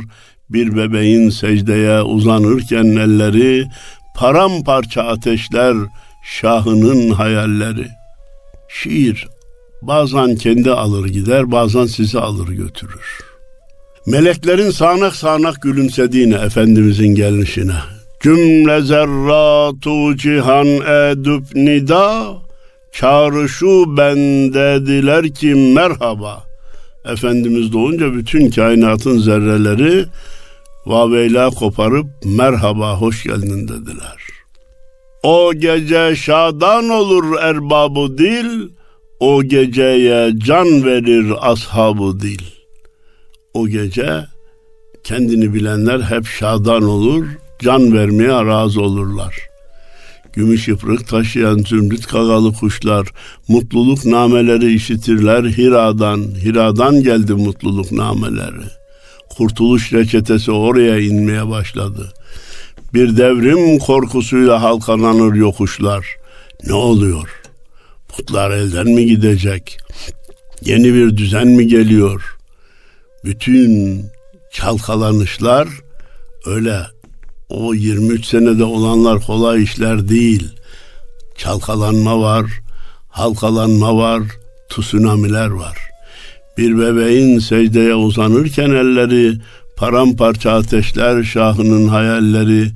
bir 0.49 0.75
bebeğin 0.75 1.29
secdeye 1.29 2.01
uzanırken 2.01 2.85
elleri 2.85 3.65
paramparça 4.15 5.01
ateşler 5.01 5.75
şahının 6.23 7.09
hayalleri. 7.09 7.87
Şiir 8.69 9.27
bazen 9.81 10.35
kendi 10.35 10.71
alır 10.71 11.05
gider, 11.05 11.51
bazen 11.51 11.85
sizi 11.85 12.19
alır 12.19 12.47
götürür. 12.47 13.19
Meleklerin 14.07 14.71
sağanak 14.71 15.15
sağanak 15.15 15.61
gülümsediğine 15.61 16.35
Efendimizin 16.35 17.15
gelişine. 17.15 17.75
Cümle 18.19 18.81
zerratu 18.81 20.17
cihan 20.17 20.67
edüp 20.67 21.55
nida, 21.55 22.33
çağrışu 22.91 23.97
bendediler 23.97 25.33
ki 25.33 25.55
merhaba. 25.55 26.43
Efendimiz 27.05 27.73
doğunca 27.73 28.13
bütün 28.13 28.49
kainatın 28.51 29.17
zerreleri 29.17 30.05
vaveyla 30.85 31.49
koparıp 31.49 32.07
merhaba 32.25 33.01
hoş 33.01 33.23
geldin 33.23 33.67
dediler. 33.67 34.17
O 35.23 35.53
gece 35.53 36.15
şadan 36.15 36.89
olur 36.89 37.35
erbabı 37.39 38.17
dil, 38.17 38.69
o 39.19 39.43
geceye 39.43 40.31
can 40.37 40.85
verir 40.85 41.33
ashabı 41.41 42.19
dil. 42.19 42.41
O 43.53 43.67
gece 43.67 44.25
kendini 45.03 45.53
bilenler 45.53 46.01
hep 46.01 46.25
şadan 46.25 46.83
olur, 46.83 47.25
can 47.59 47.93
vermeye 47.93 48.45
razı 48.45 48.81
olurlar. 48.81 49.35
Gümüş 50.33 50.67
yıprık 50.67 51.07
taşıyan 51.07 51.57
zümrüt 51.57 52.07
kagalı 52.07 52.53
kuşlar, 52.53 53.07
mutluluk 53.47 54.05
nameleri 54.05 54.73
işitirler 54.73 55.43
Hira'dan, 55.43 56.17
Hira'dan 56.17 57.03
geldi 57.03 57.33
mutluluk 57.33 57.91
nameleri.'' 57.91 58.84
Kurtuluş 59.37 59.93
reçetesi 59.93 60.51
oraya 60.51 60.99
inmeye 60.99 61.49
başladı. 61.49 62.13
Bir 62.93 63.17
devrim 63.17 63.79
korkusuyla 63.79 64.61
halkalanır 64.61 65.33
yokuşlar. 65.33 66.15
Ne 66.67 66.73
oluyor? 66.73 67.41
Putlar 68.07 68.51
elden 68.51 68.87
mi 68.87 69.05
gidecek? 69.05 69.77
Yeni 70.61 70.93
bir 70.93 71.17
düzen 71.17 71.47
mi 71.47 71.67
geliyor? 71.67 72.37
Bütün 73.23 74.01
çalkalanışlar 74.51 75.67
öyle 76.45 76.79
o 77.49 77.73
23 77.73 78.25
senede 78.25 78.63
olanlar 78.63 79.21
kolay 79.21 79.63
işler 79.63 80.09
değil. 80.09 80.49
Çalkalanma 81.37 82.19
var, 82.21 82.45
halkalanma 83.09 83.97
var, 83.97 84.23
tsunamiler 84.69 85.49
var. 85.49 85.84
Bir 86.57 86.79
bebeğin 86.79 87.39
secdeye 87.39 87.95
uzanırken 87.95 88.69
elleri, 88.69 89.33
paramparça 89.77 90.51
ateşler 90.51 91.23
şahının 91.23 91.87
hayalleri, 91.87 92.71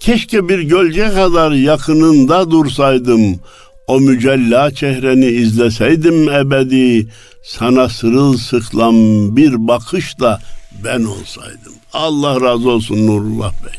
keşke 0.00 0.48
bir 0.48 0.58
gölge 0.58 1.08
kadar 1.08 1.52
yakınında 1.52 2.50
dursaydım, 2.50 3.40
o 3.86 4.00
mücella 4.00 4.70
çehreni 4.70 5.26
izleseydim 5.26 6.28
ebedi, 6.28 7.08
sana 7.44 7.88
sırılsıklam 7.88 8.96
bir 9.36 9.68
bakışla 9.68 10.40
ben 10.84 11.04
olsaydım. 11.04 11.72
Allah 11.92 12.40
razı 12.40 12.70
olsun 12.70 13.06
Nurullah 13.06 13.52
Bey. 13.52 13.78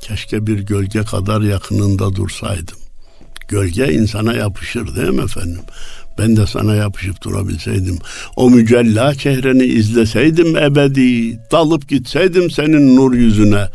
Keşke 0.00 0.46
bir 0.46 0.58
gölge 0.58 1.02
kadar 1.02 1.40
yakınında 1.40 2.14
dursaydım. 2.16 2.78
Gölge 3.48 3.92
insana 3.92 4.32
yapışır 4.32 4.96
değil 4.96 5.08
mi 5.08 5.22
efendim? 5.22 5.62
Ben 6.18 6.36
de 6.36 6.46
sana 6.46 6.74
yapışıp 6.74 7.22
durabilseydim. 7.22 7.98
O 8.36 8.50
mücella 8.50 9.14
çehreni 9.14 9.64
izleseydim 9.64 10.56
ebedi. 10.56 11.38
Dalıp 11.52 11.88
gitseydim 11.88 12.50
senin 12.50 12.96
nur 12.96 13.14
yüzüne. 13.14 13.68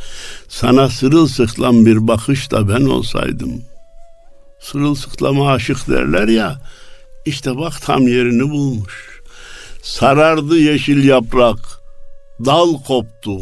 Sana 0.50 0.90
sırılsıklam 0.90 1.86
bir 1.86 2.08
bakışla 2.08 2.70
ben 2.70 2.86
olsaydım. 2.86 3.62
Sırılsıklama 4.60 5.52
aşık 5.52 5.88
derler 5.88 6.28
ya. 6.28 6.62
İşte 7.26 7.58
bak 7.58 7.82
tam 7.82 8.08
yerini 8.08 8.50
bulmuş. 8.50 9.22
Sarardı 9.82 10.58
yeşil 10.58 11.04
yaprak. 11.04 11.60
Dal 12.46 12.84
koptu. 12.84 13.38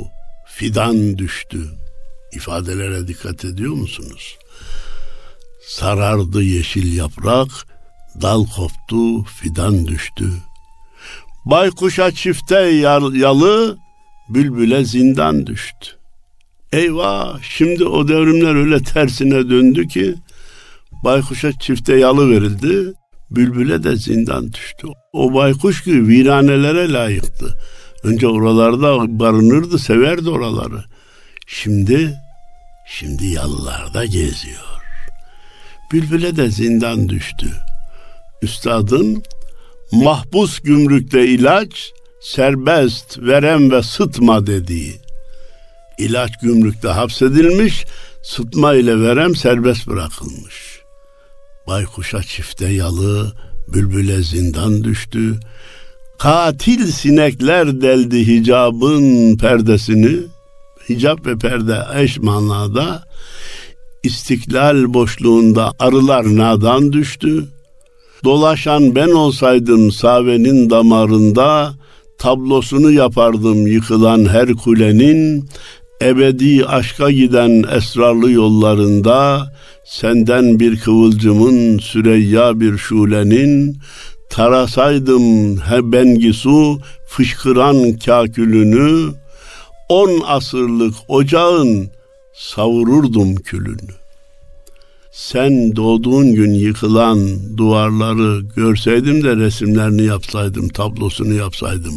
Fidan 0.47 1.17
düştü. 1.17 1.59
İfadelere 2.33 3.07
dikkat 3.07 3.45
ediyor 3.45 3.73
musunuz? 3.73 4.37
Sarardı 5.67 6.43
yeşil 6.43 6.97
yaprak, 6.97 7.49
dal 8.21 8.45
koptu, 8.45 9.23
fidan 9.23 9.87
düştü. 9.87 10.33
Baykuşa 11.45 12.11
çifte 12.11 12.55
yalı, 12.55 13.77
bülbüle 14.29 14.85
zindan 14.85 15.47
düştü. 15.47 15.89
Eyvah, 16.71 17.41
şimdi 17.41 17.85
o 17.85 18.07
devrimler 18.07 18.55
öyle 18.55 18.83
tersine 18.83 19.49
döndü 19.49 19.87
ki, 19.87 20.15
baykuşa 21.03 21.51
çifte 21.51 21.95
yalı 21.95 22.29
verildi, 22.31 22.93
bülbüle 23.31 23.83
de 23.83 23.95
zindan 23.95 24.53
düştü. 24.53 24.87
O 25.13 25.33
baykuş 25.33 25.83
gibi 25.83 26.07
viranelere 26.07 26.93
layıktı. 26.93 27.57
Önce 28.03 28.27
oralarda 28.27 29.19
barınırdı, 29.19 29.79
severdi 29.79 30.29
oraları. 30.29 30.83
Şimdi, 31.47 32.13
şimdi 32.87 33.25
yalılarda 33.25 34.05
geziyor. 34.05 34.81
Bülbüle 35.91 36.35
de 36.35 36.49
zindan 36.49 37.09
düştü. 37.09 37.47
Üstadın 38.43 39.23
mahpus 39.91 40.59
gümrükte 40.59 41.27
ilaç, 41.27 41.93
serbest, 42.19 43.19
verem 43.19 43.71
ve 43.71 43.83
sıtma 43.83 44.47
dediği. 44.47 44.95
İlaç 45.99 46.31
gümrükte 46.41 46.87
hapsedilmiş, 46.87 47.85
sıtma 48.23 48.73
ile 48.73 49.01
verem 49.01 49.35
serbest 49.35 49.87
bırakılmış. 49.87 50.81
Baykuşa 51.67 52.23
çifte 52.23 52.67
yalı, 52.67 53.33
bülbüle 53.67 54.23
zindan 54.23 54.83
düştü. 54.83 55.39
Katil 56.19 56.91
sinekler 56.91 57.81
deldi 57.81 58.27
hicabın 58.27 59.37
perdesini. 59.37 60.19
Hicap 60.89 61.25
ve 61.25 61.37
perde 61.37 61.79
eş 61.95 62.17
manada 62.19 63.03
istiklal 64.03 64.93
boşluğunda 64.93 65.73
arılar 65.79 66.23
nadan 66.37 66.93
düştü. 66.93 67.47
Dolaşan 68.23 68.95
ben 68.95 69.09
olsaydım 69.09 69.91
savenin 69.91 70.69
damarında, 70.69 71.73
tablosunu 72.17 72.91
yapardım 72.91 73.67
yıkılan 73.67 74.25
her 74.25 74.53
kulenin, 74.53 75.49
ebedi 76.01 76.65
aşka 76.65 77.11
giden 77.11 77.63
esrarlı 77.77 78.31
yollarında, 78.31 79.47
senden 79.85 80.59
bir 80.59 80.79
kıvılcımın, 80.79 81.79
Süreyya 81.79 82.59
bir 82.59 82.77
şulenin, 82.77 83.77
tarasaydım 84.29 85.57
hebengisu 85.57 86.79
fışkıran 87.07 87.97
kakülünü, 87.97 89.13
on 89.89 90.21
asırlık 90.27 90.95
ocağın 91.07 91.89
savururdum 92.35 93.35
külünü. 93.35 94.02
Sen 95.13 95.75
doğduğun 95.75 96.35
gün 96.35 96.53
yıkılan 96.53 97.39
duvarları 97.57 98.41
görseydim 98.55 99.23
de 99.23 99.35
resimlerini 99.35 100.03
yapsaydım, 100.03 100.69
tablosunu 100.69 101.33
yapsaydım. 101.33 101.93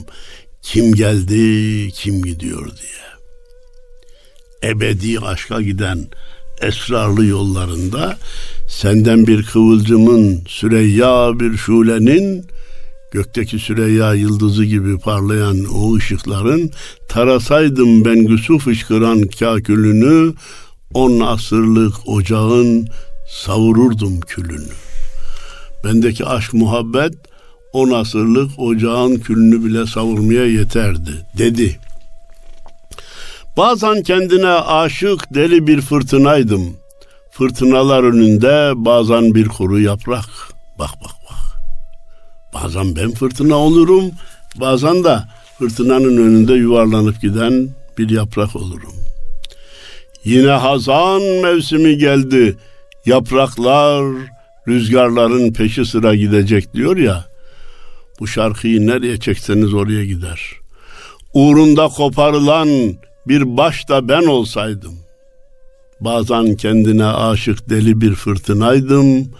Kim 0.62 0.94
geldi, 0.94 1.88
kim 1.92 2.22
gidiyor 2.22 2.64
diye. 2.66 3.06
Ebedi 4.72 5.20
aşka 5.20 5.62
giden 5.62 6.06
esrarlı 6.60 7.26
yollarında 7.26 8.18
senden 8.68 9.26
bir 9.26 9.42
kıvılcımın, 9.42 10.42
Süreyya 10.48 11.40
bir 11.40 11.56
şulenin, 11.56 12.44
gökteki 13.12 13.58
Süreyya 13.58 14.14
yıldızı 14.14 14.64
gibi 14.64 14.98
parlayan 14.98 15.64
o 15.64 15.96
ışıkların 15.96 16.70
tarasaydım 17.08 18.04
ben 18.04 18.26
güsü 18.26 18.58
fışkıran 18.58 19.22
kakülünü 19.22 20.34
on 20.94 21.20
asırlık 21.20 21.94
ocağın 22.06 22.88
savururdum 23.30 24.20
külünü. 24.20 24.72
Bendeki 25.84 26.24
aşk 26.26 26.54
muhabbet 26.54 27.14
on 27.72 27.90
asırlık 27.90 28.58
ocağın 28.58 29.16
külünü 29.16 29.64
bile 29.64 29.86
savurmaya 29.86 30.46
yeterdi 30.46 31.26
dedi. 31.38 31.78
Bazen 33.56 34.02
kendine 34.02 34.48
aşık 34.48 35.34
deli 35.34 35.66
bir 35.66 35.80
fırtınaydım. 35.80 36.76
Fırtınalar 37.30 38.02
önünde 38.02 38.72
bazen 38.76 39.34
bir 39.34 39.48
kuru 39.48 39.80
yaprak. 39.80 40.28
Bak 40.78 40.90
bak 41.04 41.10
bak. 41.30 41.60
Bazen 42.54 42.96
ben 42.96 43.10
fırtına 43.10 43.54
olurum, 43.54 44.10
bazen 44.60 45.04
de 45.04 45.18
fırtınanın 45.58 46.16
önünde 46.16 46.52
yuvarlanıp 46.52 47.22
giden 47.22 47.68
bir 47.98 48.10
yaprak 48.10 48.56
olurum. 48.56 49.05
Yine 50.26 50.50
hazan 50.50 51.22
mevsimi 51.22 51.98
geldi. 51.98 52.56
Yapraklar 53.06 54.04
rüzgarların 54.68 55.52
peşi 55.52 55.84
sıra 55.84 56.14
gidecek 56.14 56.74
diyor 56.74 56.96
ya. 56.96 57.24
Bu 58.20 58.26
şarkıyı 58.26 58.86
nereye 58.86 59.20
çekseniz 59.20 59.74
oraya 59.74 60.04
gider. 60.04 60.40
Uğrunda 61.34 61.88
koparılan 61.88 62.68
bir 63.28 63.56
baş 63.56 63.88
da 63.88 64.08
ben 64.08 64.26
olsaydım. 64.26 64.94
Bazen 66.00 66.56
kendine 66.56 67.06
aşık 67.06 67.70
deli 67.70 68.00
bir 68.00 68.14
fırtınaydım. 68.14 69.30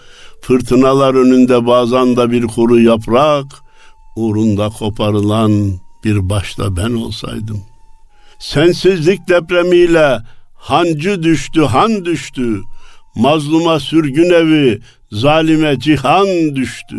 Fırtınalar 0.41 1.15
önünde 1.15 1.67
bazen 1.67 2.17
de 2.17 2.31
bir 2.31 2.47
kuru 2.47 2.81
yaprak. 2.81 3.47
Uğrunda 4.17 4.69
koparılan 4.69 5.81
bir 6.05 6.31
baş 6.31 6.59
da 6.59 6.77
ben 6.77 6.91
olsaydım. 6.91 7.63
Sensizlik 8.39 9.29
depremiyle 9.29 10.19
hancı 10.67 11.23
düştü, 11.23 11.61
han 11.63 12.05
düştü. 12.05 12.61
Mazluma 13.17 13.81
sürgün 13.81 14.31
evi, 14.31 14.81
zalime 15.13 15.79
cihan 15.79 16.57
düştü. 16.57 16.97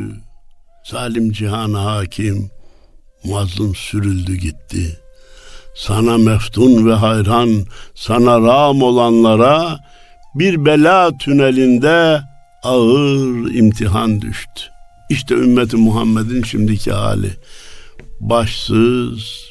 Zalim 0.84 1.32
cihan 1.32 1.74
hakim, 1.74 2.52
mazlum 3.24 3.76
sürüldü 3.76 4.36
gitti. 4.36 5.00
Sana 5.76 6.18
meftun 6.18 6.86
ve 6.86 6.94
hayran, 6.94 7.66
sana 7.96 8.42
ram 8.42 8.82
olanlara 8.82 9.80
bir 10.36 10.66
bela 10.66 11.18
tünelinde 11.18 12.22
ağır 12.64 13.54
imtihan 13.54 14.22
düştü. 14.22 14.62
İşte 15.10 15.36
ümmeti 15.36 15.78
Muhammed'in 15.78 16.44
şimdiki 16.44 16.92
hali. 16.92 17.32
Başsız, 18.20 19.48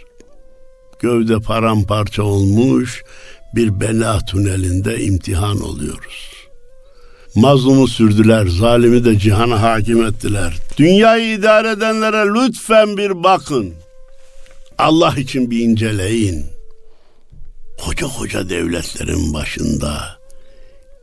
gövde 1.01 1.41
paramparça 1.41 2.23
olmuş, 2.23 3.03
bir 3.57 3.81
bela 3.81 4.21
tünelinde 4.21 5.01
imtihan 5.03 5.61
oluyoruz. 5.61 6.37
Mazlumu 7.35 7.89
sürdüler, 7.89 8.47
zalimi 8.47 9.05
de 9.05 9.19
cihana 9.19 9.63
hakim 9.63 10.07
ettiler. 10.07 10.55
Dünyayı 10.77 11.35
idare 11.35 11.71
edenlere 11.71 12.27
lütfen 12.35 12.97
bir 12.97 13.23
bakın. 13.25 13.75
Allah 14.79 15.15
için 15.17 15.51
bir 15.51 15.59
inceleyin. 15.59 16.47
Koca 17.85 18.07
koca 18.07 18.49
devletlerin 18.49 19.35
başında 19.35 20.19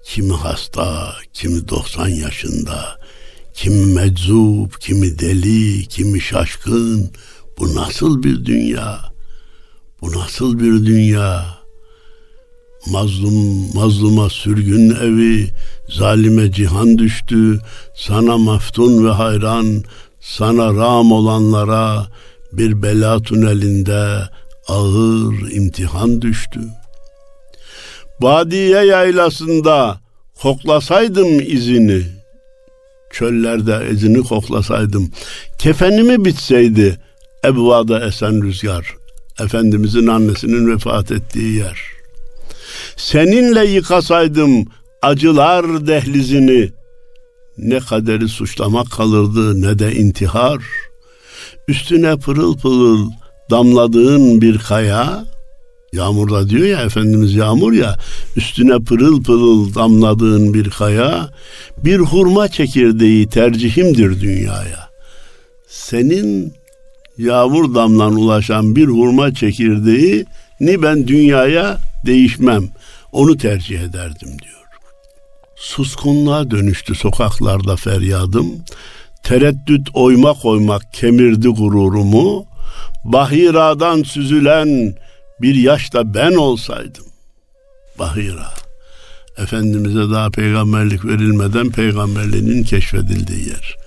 kimi 0.03 0.33
hasta, 0.33 1.15
kimi 1.33 1.67
90 1.67 2.07
yaşında, 2.07 2.99
kimi 3.53 3.93
meczup, 3.93 4.81
kimi 4.81 5.19
deli, 5.19 5.87
kimi 5.87 6.21
şaşkın. 6.21 7.11
Bu 7.57 7.75
nasıl 7.75 8.23
bir 8.23 8.45
dünya? 8.45 8.99
Bu 10.01 10.11
nasıl 10.11 10.59
bir 10.59 10.85
dünya? 10.85 11.62
Mazlum, 12.87 13.75
mazluma 13.75 14.29
sürgün 14.29 14.89
evi, 14.89 15.49
zalime 15.89 16.51
cihan 16.51 16.97
düştü, 16.97 17.59
sana 17.95 18.37
maftun 18.37 19.05
ve 19.05 19.09
hayran, 19.09 19.83
sana 20.21 20.67
ram 20.67 21.11
olanlara 21.11 22.07
bir 22.51 22.81
bela 22.81 23.21
tünelinde 23.21 24.19
ağır 24.67 25.51
imtihan 25.51 26.21
düştü. 26.21 26.59
Badiye 28.21 28.85
yaylasında 28.85 29.99
koklasaydım 30.41 31.39
izini, 31.39 32.03
çöllerde 33.11 33.89
izini 33.91 34.23
koklasaydım, 34.23 35.11
kefenimi 35.59 36.25
bitseydi 36.25 36.99
Ebva'da 37.45 38.05
esen 38.05 38.43
rüzgar, 38.43 38.95
Efendimizin 39.39 40.07
annesinin 40.07 40.71
vefat 40.75 41.11
ettiği 41.11 41.57
yer.'' 41.57 41.92
Seninle 42.97 43.65
yıkasaydım 43.65 44.65
acılar 45.01 45.87
dehlizini, 45.87 46.69
ne 47.57 47.79
kaderi 47.79 48.27
suçlamak 48.27 48.91
kalırdı 48.91 49.61
ne 49.61 49.79
de 49.79 49.95
intihar. 49.95 50.61
Üstüne 51.67 52.17
pırıl 52.17 52.57
pırıl 52.57 53.09
damladığın 53.51 54.41
bir 54.41 54.57
kaya, 54.57 55.25
yağmurda 55.93 56.49
diyor 56.49 56.65
ya 56.65 56.81
Efendimiz 56.81 57.35
yağmur 57.35 57.73
ya, 57.73 57.97
üstüne 58.35 58.79
pırıl 58.79 59.23
pırıl 59.23 59.75
damladığın 59.75 60.53
bir 60.53 60.69
kaya, 60.69 61.29
bir 61.77 61.99
hurma 61.99 62.47
çekirdeği 62.47 63.29
tercihimdir 63.29 64.21
dünyaya. 64.21 64.89
Senin 65.67 66.53
yağmur 67.17 67.75
damlan 67.75 68.15
ulaşan 68.15 68.75
bir 68.75 68.87
hurma 68.87 69.33
çekirdeği 69.33 70.25
ni 70.59 70.81
ben 70.81 71.07
dünyaya 71.07 71.77
değişmem. 72.05 72.69
Onu 73.11 73.37
tercih 73.37 73.79
ederdim 73.79 74.29
diyor. 74.41 74.63
Suskunluğa 75.55 76.51
dönüştü 76.51 76.95
sokaklarda 76.95 77.75
feryadım. 77.75 78.47
Tereddüt 79.23 79.89
oymak 79.93 80.45
oymak 80.45 80.93
kemirdi 80.93 81.47
gururumu. 81.47 82.45
Bahiradan 83.03 84.03
süzülen 84.03 84.95
bir 85.41 85.55
yaşta 85.55 86.13
ben 86.13 86.33
olsaydım. 86.33 87.05
Bahira. 87.99 88.53
Efendimiz'e 89.37 90.11
daha 90.11 90.29
peygamberlik 90.29 91.05
verilmeden 91.05 91.69
peygamberliğinin 91.69 92.63
keşfedildiği 92.63 93.49
yer. 93.49 93.77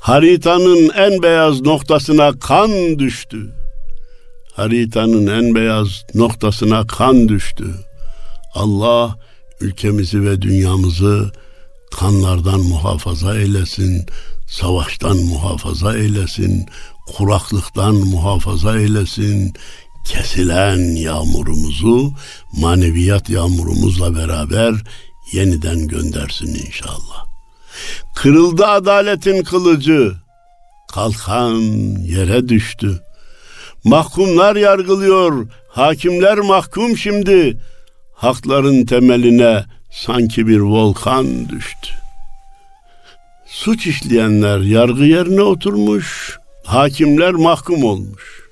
Haritanın 0.00 0.90
en 0.96 1.22
beyaz 1.22 1.60
noktasına 1.60 2.38
kan 2.38 2.98
düştü. 2.98 3.55
Haritanın 4.56 5.26
en 5.26 5.54
beyaz 5.54 5.88
noktasına 6.14 6.86
kan 6.86 7.28
düştü. 7.28 7.74
Allah 8.54 9.18
ülkemizi 9.60 10.22
ve 10.22 10.42
dünyamızı 10.42 11.32
kanlardan 11.96 12.60
muhafaza 12.60 13.38
eylesin, 13.38 14.06
savaştan 14.46 15.16
muhafaza 15.16 15.96
eylesin, 15.96 16.66
kuraklıktan 17.06 17.94
muhafaza 17.94 18.78
eylesin, 18.78 19.54
kesilen 20.06 20.96
yağmurumuzu 20.96 22.12
maneviyat 22.52 23.30
yağmurumuzla 23.30 24.14
beraber 24.14 24.74
yeniden 25.32 25.88
göndersin 25.88 26.54
inşallah. 26.66 27.26
Kırıldı 28.14 28.66
adaletin 28.66 29.44
kılıcı, 29.44 30.12
kalkan 30.92 31.60
yere 32.02 32.48
düştü. 32.48 33.05
Mahkumlar 33.86 34.56
yargılıyor, 34.56 35.46
hakimler 35.68 36.38
mahkum 36.38 36.96
şimdi. 36.96 37.58
Hakların 38.14 38.84
temeline 38.84 39.64
sanki 39.90 40.46
bir 40.46 40.58
volkan 40.58 41.48
düştü. 41.48 41.90
Suç 43.46 43.86
işleyenler 43.86 44.60
yargı 44.60 45.04
yerine 45.04 45.42
oturmuş, 45.42 46.38
hakimler 46.64 47.32
mahkum 47.32 47.84
olmuş. 47.84 48.42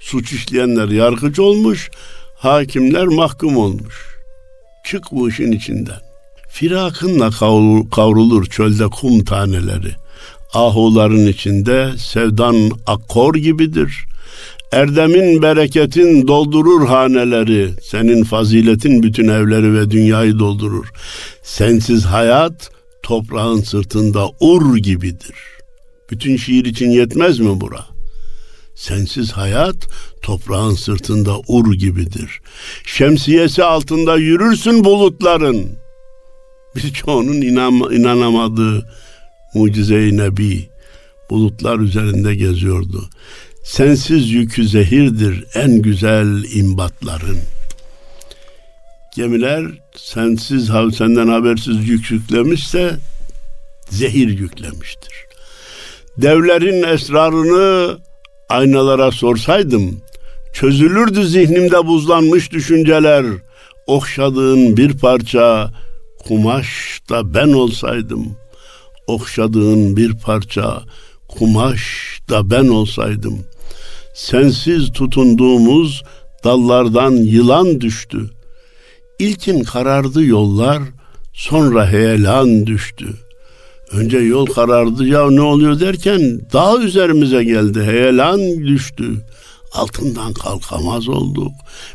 Suç 0.00 0.32
işleyenler 0.32 0.88
yargıcı 0.88 1.42
olmuş, 1.42 1.90
hakimler 2.38 3.06
mahkum 3.06 3.56
olmuş. 3.56 3.94
Çık 4.84 5.04
bu 5.12 5.28
işin 5.28 5.52
içinden. 5.52 6.00
Firakınla 6.48 7.30
kavrulur 7.90 8.46
çölde 8.46 8.86
kum 8.86 9.24
taneleri. 9.24 9.92
Ahuların 10.54 11.26
içinde 11.26 11.92
sevdan 11.98 12.70
akkor 12.86 13.34
gibidir. 13.34 14.06
Erdemin 14.72 15.42
bereketin 15.42 16.28
doldurur 16.28 16.86
haneleri. 16.86 17.70
Senin 17.82 18.24
faziletin 18.24 19.02
bütün 19.02 19.28
evleri 19.28 19.74
ve 19.74 19.90
dünyayı 19.90 20.38
doldurur. 20.38 20.86
Sensiz 21.42 22.04
hayat 22.04 22.70
toprağın 23.02 23.60
sırtında 23.60 24.28
ur 24.40 24.76
gibidir. 24.76 25.34
Bütün 26.10 26.36
şiir 26.36 26.64
için 26.64 26.90
yetmez 26.90 27.38
mi 27.38 27.60
bura? 27.60 27.86
Sensiz 28.74 29.32
hayat 29.32 29.76
toprağın 30.22 30.74
sırtında 30.74 31.36
ur 31.48 31.74
gibidir. 31.74 32.40
Şemsiyesi 32.86 33.64
altında 33.64 34.16
yürürsün 34.16 34.84
bulutların. 34.84 35.66
Birçoğunun 36.76 37.40
inan, 37.40 37.72
inanamadığı 37.72 38.88
mucize-i 39.54 40.16
nebi 40.16 40.68
bulutlar 41.30 41.78
üzerinde 41.78 42.34
geziyordu. 42.34 43.08
Sensiz 43.66 44.30
yükü 44.30 44.68
zehirdir 44.68 45.44
en 45.54 45.82
güzel 45.82 46.44
imbatların. 46.54 47.38
Gemiler 49.16 49.64
sensiz 49.96 50.66
senden 50.94 51.28
habersiz 51.28 51.88
yük 51.88 52.10
yüklemişse 52.10 52.96
zehir 53.90 54.28
yüklemiştir. 54.28 55.12
Devlerin 56.18 56.82
esrarını 56.82 57.98
aynalara 58.48 59.10
sorsaydım 59.10 60.00
çözülürdü 60.52 61.26
zihnimde 61.26 61.86
buzlanmış 61.86 62.52
düşünceler. 62.52 63.26
Okşadığın 63.86 64.76
bir 64.76 64.98
parça 64.98 65.72
kumaş 66.18 67.00
da 67.10 67.34
ben 67.34 67.52
olsaydım. 67.52 68.36
Okşadığın 69.06 69.96
bir 69.96 70.18
parça 70.18 70.82
kumaş 71.28 71.82
da 72.28 72.50
ben 72.50 72.68
olsaydım. 72.68 73.46
Sensiz 74.16 74.92
tutunduğumuz 74.92 76.02
dallardan 76.44 77.12
yılan 77.12 77.80
düştü. 77.80 78.30
İlkin 79.18 79.64
karardı 79.64 80.24
yollar, 80.24 80.82
sonra 81.32 81.92
heyelan 81.92 82.66
düştü.'' 82.66 83.26
Önce 83.92 84.18
yol 84.18 84.46
karardı 84.46 85.06
ya 85.06 85.30
ne 85.30 85.40
oluyor 85.40 85.80
derken 85.80 86.40
dağ 86.52 86.78
üzerimize 86.78 87.44
geldi. 87.44 87.82
Heyelan 87.82 88.40
düştü. 88.66 89.04
Altından 89.72 90.32
kalkamaz 90.32 91.08
olduk. 91.08 91.52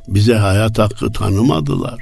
Bize 0.07 0.35
hayat 0.35 0.79
hakkı 0.79 1.11
tanımadılar. 1.11 1.99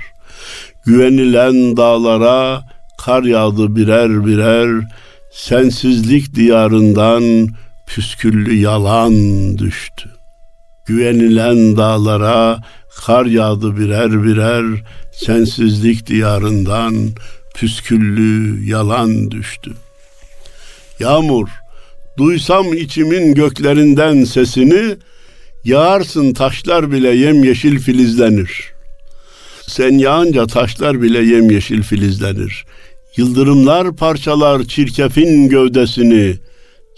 Güvenilen 0.85 1.77
dağlara 1.77 2.63
kar 3.05 3.23
yağdı 3.23 3.75
birer 3.75 4.25
birer. 4.25 4.83
Sensizlik 5.31 6.35
diyarından 6.35 7.47
püsküllü 7.89 8.55
yalan 8.55 9.13
düştü. 9.57 10.09
Güvenilen 10.85 11.77
dağlara 11.77 12.63
kar 13.05 13.25
yağdı 13.25 13.77
birer 13.77 14.23
birer. 14.23 14.65
Sensizlik 15.13 16.07
diyarından 16.07 16.95
püsküllü 17.55 18.65
yalan 18.69 19.31
düştü. 19.31 19.71
Yağmur, 20.99 21.47
duysam 22.17 22.73
içimin 22.73 23.33
göklerinden 23.33 24.23
sesini, 24.23 24.97
yağarsın 25.63 26.33
taşlar 26.33 26.91
bile 26.91 27.09
yemyeşil 27.09 27.79
filizlenir. 27.79 28.73
Sen 29.67 29.97
yağınca 29.97 30.47
taşlar 30.47 31.01
bile 31.01 31.19
yemyeşil 31.19 31.83
filizlenir. 31.83 32.65
Yıldırımlar 33.17 33.95
parçalar 33.95 34.63
çirkefin 34.63 35.49
gövdesini, 35.49 36.37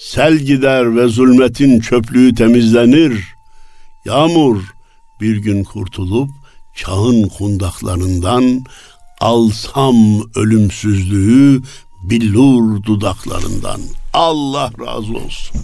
sel 0.02 0.38
gider 0.38 0.96
ve 0.96 1.08
zulmetin 1.08 1.80
çöplüğü 1.80 2.36
temizlenir. 2.36 3.26
Yağmur 4.06 4.64
bir 5.22 5.38
gün 5.38 5.64
kurtulup 5.64 6.30
çağın 6.76 7.24
kundaklarından 7.24 8.66
alsam 9.20 9.96
ölümsüzlüğü 10.36 11.62
billur 12.04 12.84
dudaklarından. 12.84 13.82
Allah 14.14 14.72
razı 14.80 15.14
olsun. 15.14 15.62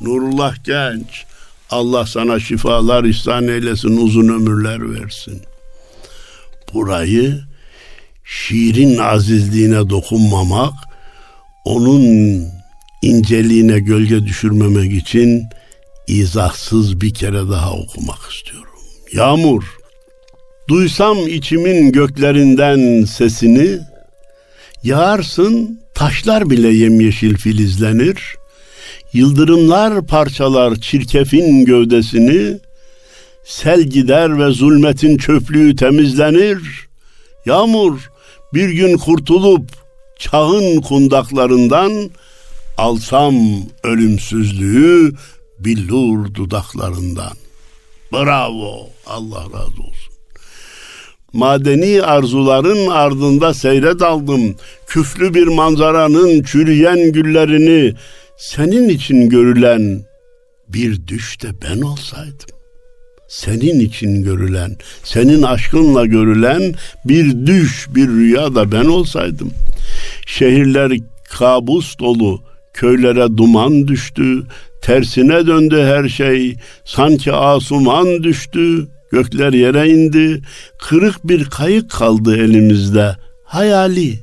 Nurullah 0.00 0.64
Genç, 0.64 1.24
Allah 1.70 2.06
sana 2.06 2.40
şifalar 2.40 3.04
ihsan 3.04 3.48
eylesin, 3.48 3.96
uzun 3.96 4.28
ömürler 4.28 4.94
versin. 4.94 5.42
Burayı 6.74 7.40
şiirin 8.24 8.98
azizliğine 8.98 9.90
dokunmamak, 9.90 10.74
onun 11.64 12.59
inceliğine 13.02 13.78
gölge 13.78 14.24
düşürmemek 14.26 14.92
için 14.92 15.44
izahsız 16.06 17.00
bir 17.00 17.14
kere 17.14 17.48
daha 17.48 17.72
okumak 17.72 18.32
istiyorum. 18.32 18.70
Yağmur, 19.12 19.64
Duysam 20.68 21.28
içimin 21.28 21.92
göklerinden 21.92 23.04
sesini, 23.04 23.78
Yağarsın 24.82 25.80
taşlar 25.94 26.50
bile 26.50 26.68
yemyeşil 26.68 27.36
filizlenir, 27.36 28.36
Yıldırımlar 29.12 30.06
parçalar 30.06 30.74
çirkefin 30.74 31.64
gövdesini, 31.64 32.58
Sel 33.44 33.82
gider 33.82 34.38
ve 34.38 34.52
zulmetin 34.52 35.16
çöplüğü 35.16 35.76
temizlenir. 35.76 36.88
Yağmur 37.46 38.10
bir 38.54 38.68
gün 38.68 38.96
kurtulup 38.96 39.70
çağın 40.18 40.80
kundaklarından 40.80 42.10
alsam 42.80 43.34
ölümsüzlüğü 43.84 45.12
billur 45.58 46.34
dudaklarından. 46.34 47.32
Bravo. 48.12 48.88
Allah 49.06 49.42
razı 49.42 49.82
olsun. 49.82 50.14
madeni 51.32 52.02
arzuların 52.02 52.86
ardında 52.86 53.54
seyre 53.54 53.98
daldım. 53.98 54.54
Küflü 54.86 55.34
bir 55.34 55.46
manzaranın 55.46 56.42
çürüyen 56.42 57.12
güllerini 57.12 57.94
senin 58.36 58.88
için 58.88 59.28
görülen 59.28 60.02
bir 60.68 61.06
düşte 61.06 61.48
ben 61.62 61.80
olsaydım. 61.80 62.50
Senin 63.28 63.80
için 63.80 64.22
görülen, 64.22 64.76
senin 65.04 65.42
aşkınla 65.42 66.06
görülen 66.06 66.74
bir 67.04 67.46
düş, 67.46 67.88
bir 67.94 68.08
rüya 68.08 68.54
da 68.54 68.72
ben 68.72 68.84
olsaydım. 68.84 69.52
Şehirler 70.26 70.92
kabus 71.30 71.98
dolu, 71.98 72.49
köylere 72.74 73.36
duman 73.36 73.88
düştü, 73.88 74.42
tersine 74.82 75.46
döndü 75.46 75.82
her 75.82 76.08
şey, 76.08 76.56
sanki 76.84 77.32
asuman 77.32 78.22
düştü, 78.22 78.88
gökler 79.12 79.52
yere 79.52 79.88
indi, 79.88 80.42
kırık 80.78 81.28
bir 81.28 81.44
kayık 81.44 81.90
kaldı 81.90 82.36
elimizde, 82.36 83.16
hayali. 83.44 84.20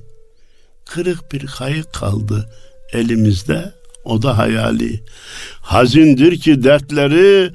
Kırık 0.85 1.31
bir 1.33 1.45
kayık 1.45 1.93
kaldı 1.93 2.49
elimizde, 2.93 3.71
o 4.05 4.21
da 4.21 4.37
hayali. 4.37 5.03
Hazindir 5.61 6.39
ki 6.39 6.63
dertleri 6.63 7.51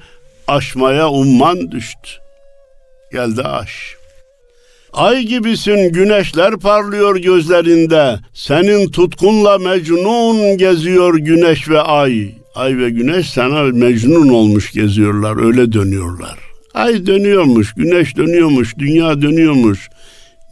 aşmaya 0.49 1.09
umman 1.09 1.71
düştü. 1.71 2.11
Geldi 3.13 3.43
aş. 3.43 4.02
Ay 4.93 5.23
gibisin 5.23 5.93
güneşler 5.93 6.57
parlıyor 6.57 7.17
gözlerinde. 7.17 8.19
Senin 8.35 8.91
tutkunla 8.91 9.59
mecnun 9.59 10.59
geziyor 10.59 11.15
güneş 11.15 11.69
ve 11.69 11.81
ay. 11.81 12.31
Ay 12.55 12.79
ve 12.79 12.91
güneş 12.91 13.31
sana 13.31 13.63
mecnun 13.63 14.29
olmuş 14.29 14.73
geziyorlar, 14.73 15.45
öyle 15.47 15.73
dönüyorlar. 15.73 16.39
Ay 16.75 17.07
dönüyormuş, 17.07 17.75
güneş 17.75 18.17
dönüyormuş, 18.17 18.79
dünya 18.79 19.23
dönüyormuş. 19.23 19.89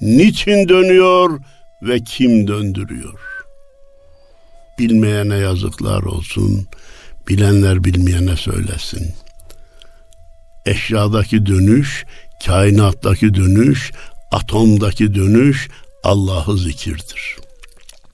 Niçin 0.00 0.68
dönüyor 0.68 1.40
ve 1.82 2.00
kim 2.00 2.48
döndürüyor? 2.48 3.20
Bilmeyene 4.78 5.36
yazıklar 5.36 6.02
olsun, 6.02 6.66
bilenler 7.28 7.84
bilmeyene 7.84 8.36
söylesin. 8.36 9.12
Eşyadaki 10.66 11.46
dönüş, 11.46 12.04
kainattaki 12.46 13.34
dönüş, 13.34 13.92
atomdaki 14.32 15.14
dönüş 15.14 15.68
Allah'ı 16.04 16.58
zikirdir. 16.58 17.36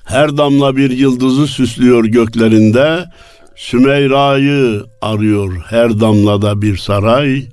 Her 0.05 0.37
damla 0.37 0.77
bir 0.77 0.91
yıldızı 0.91 1.47
süslüyor 1.47 2.05
göklerinde, 2.05 3.05
Sümeyra'yı 3.57 4.85
arıyor 5.03 5.63
her 5.69 6.01
damlada 6.01 6.63
bir 6.63 6.77
saray. 6.77 7.47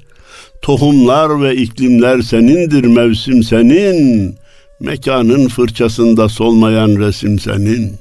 Tohumlar 0.62 1.42
ve 1.42 1.56
iklimler 1.56 2.22
senindir 2.22 2.84
mevsim 2.84 3.44
senin. 3.44 4.36
Mekanın 4.80 5.48
fırçasında 5.48 6.30
solmayan 6.30 6.96
resim 6.96 7.40
senin. 7.40 7.96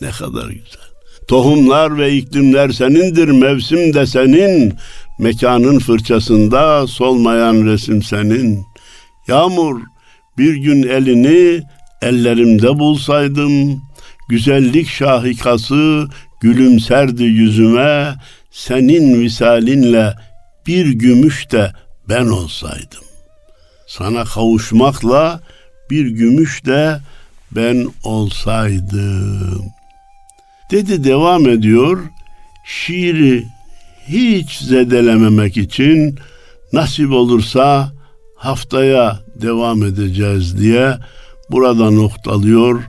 Ne 0.00 0.10
kadar 0.10 0.46
güzel. 0.46 0.82
Tohumlar 1.28 1.98
ve 1.98 2.12
iklimler 2.12 2.70
senindir 2.70 3.28
mevsim 3.28 3.94
de 3.94 4.06
senin. 4.06 4.74
Mekanın 5.18 5.78
fırçasında 5.78 6.86
solmayan 6.86 7.66
resim 7.66 8.02
senin. 8.02 8.64
Yağmur 9.28 9.80
bir 10.38 10.54
gün 10.54 10.82
elini 10.82 11.62
ellerimde 12.02 12.78
bulsaydım. 12.78 13.82
Güzellik 14.28 14.88
şahikası 14.88 16.08
gülümserdi 16.40 17.24
yüzüme. 17.24 18.14
Senin 18.50 19.20
visalinle 19.20 20.14
bir 20.66 20.86
gümüş 20.86 21.52
de 21.52 21.72
ben 22.08 22.26
olsaydım. 22.26 23.04
Sana 23.86 24.24
kavuşmakla 24.24 25.40
bir 25.90 26.06
gümüş 26.06 26.64
de 26.64 27.00
ben 27.50 27.88
olsaydım. 28.04 29.64
Dedi 30.70 31.04
devam 31.04 31.48
ediyor. 31.48 32.00
Şiiri 32.64 33.46
hiç 34.08 34.58
zedelememek 34.58 35.56
için 35.56 36.18
nasip 36.72 37.10
olursa 37.10 37.92
haftaya 38.42 39.20
devam 39.34 39.82
edeceğiz 39.82 40.58
diye 40.58 40.98
burada 41.50 41.90
noktalıyor 41.90 42.82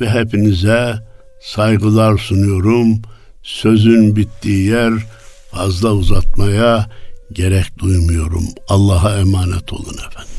ve 0.00 0.10
hepinize 0.10 0.94
saygılar 1.42 2.18
sunuyorum. 2.18 3.02
Sözün 3.42 4.16
bittiği 4.16 4.66
yer 4.66 4.92
fazla 5.50 5.92
uzatmaya 5.92 6.90
gerek 7.32 7.78
duymuyorum. 7.78 8.44
Allah'a 8.68 9.18
emanet 9.18 9.72
olun 9.72 9.96
efendim. 10.08 10.37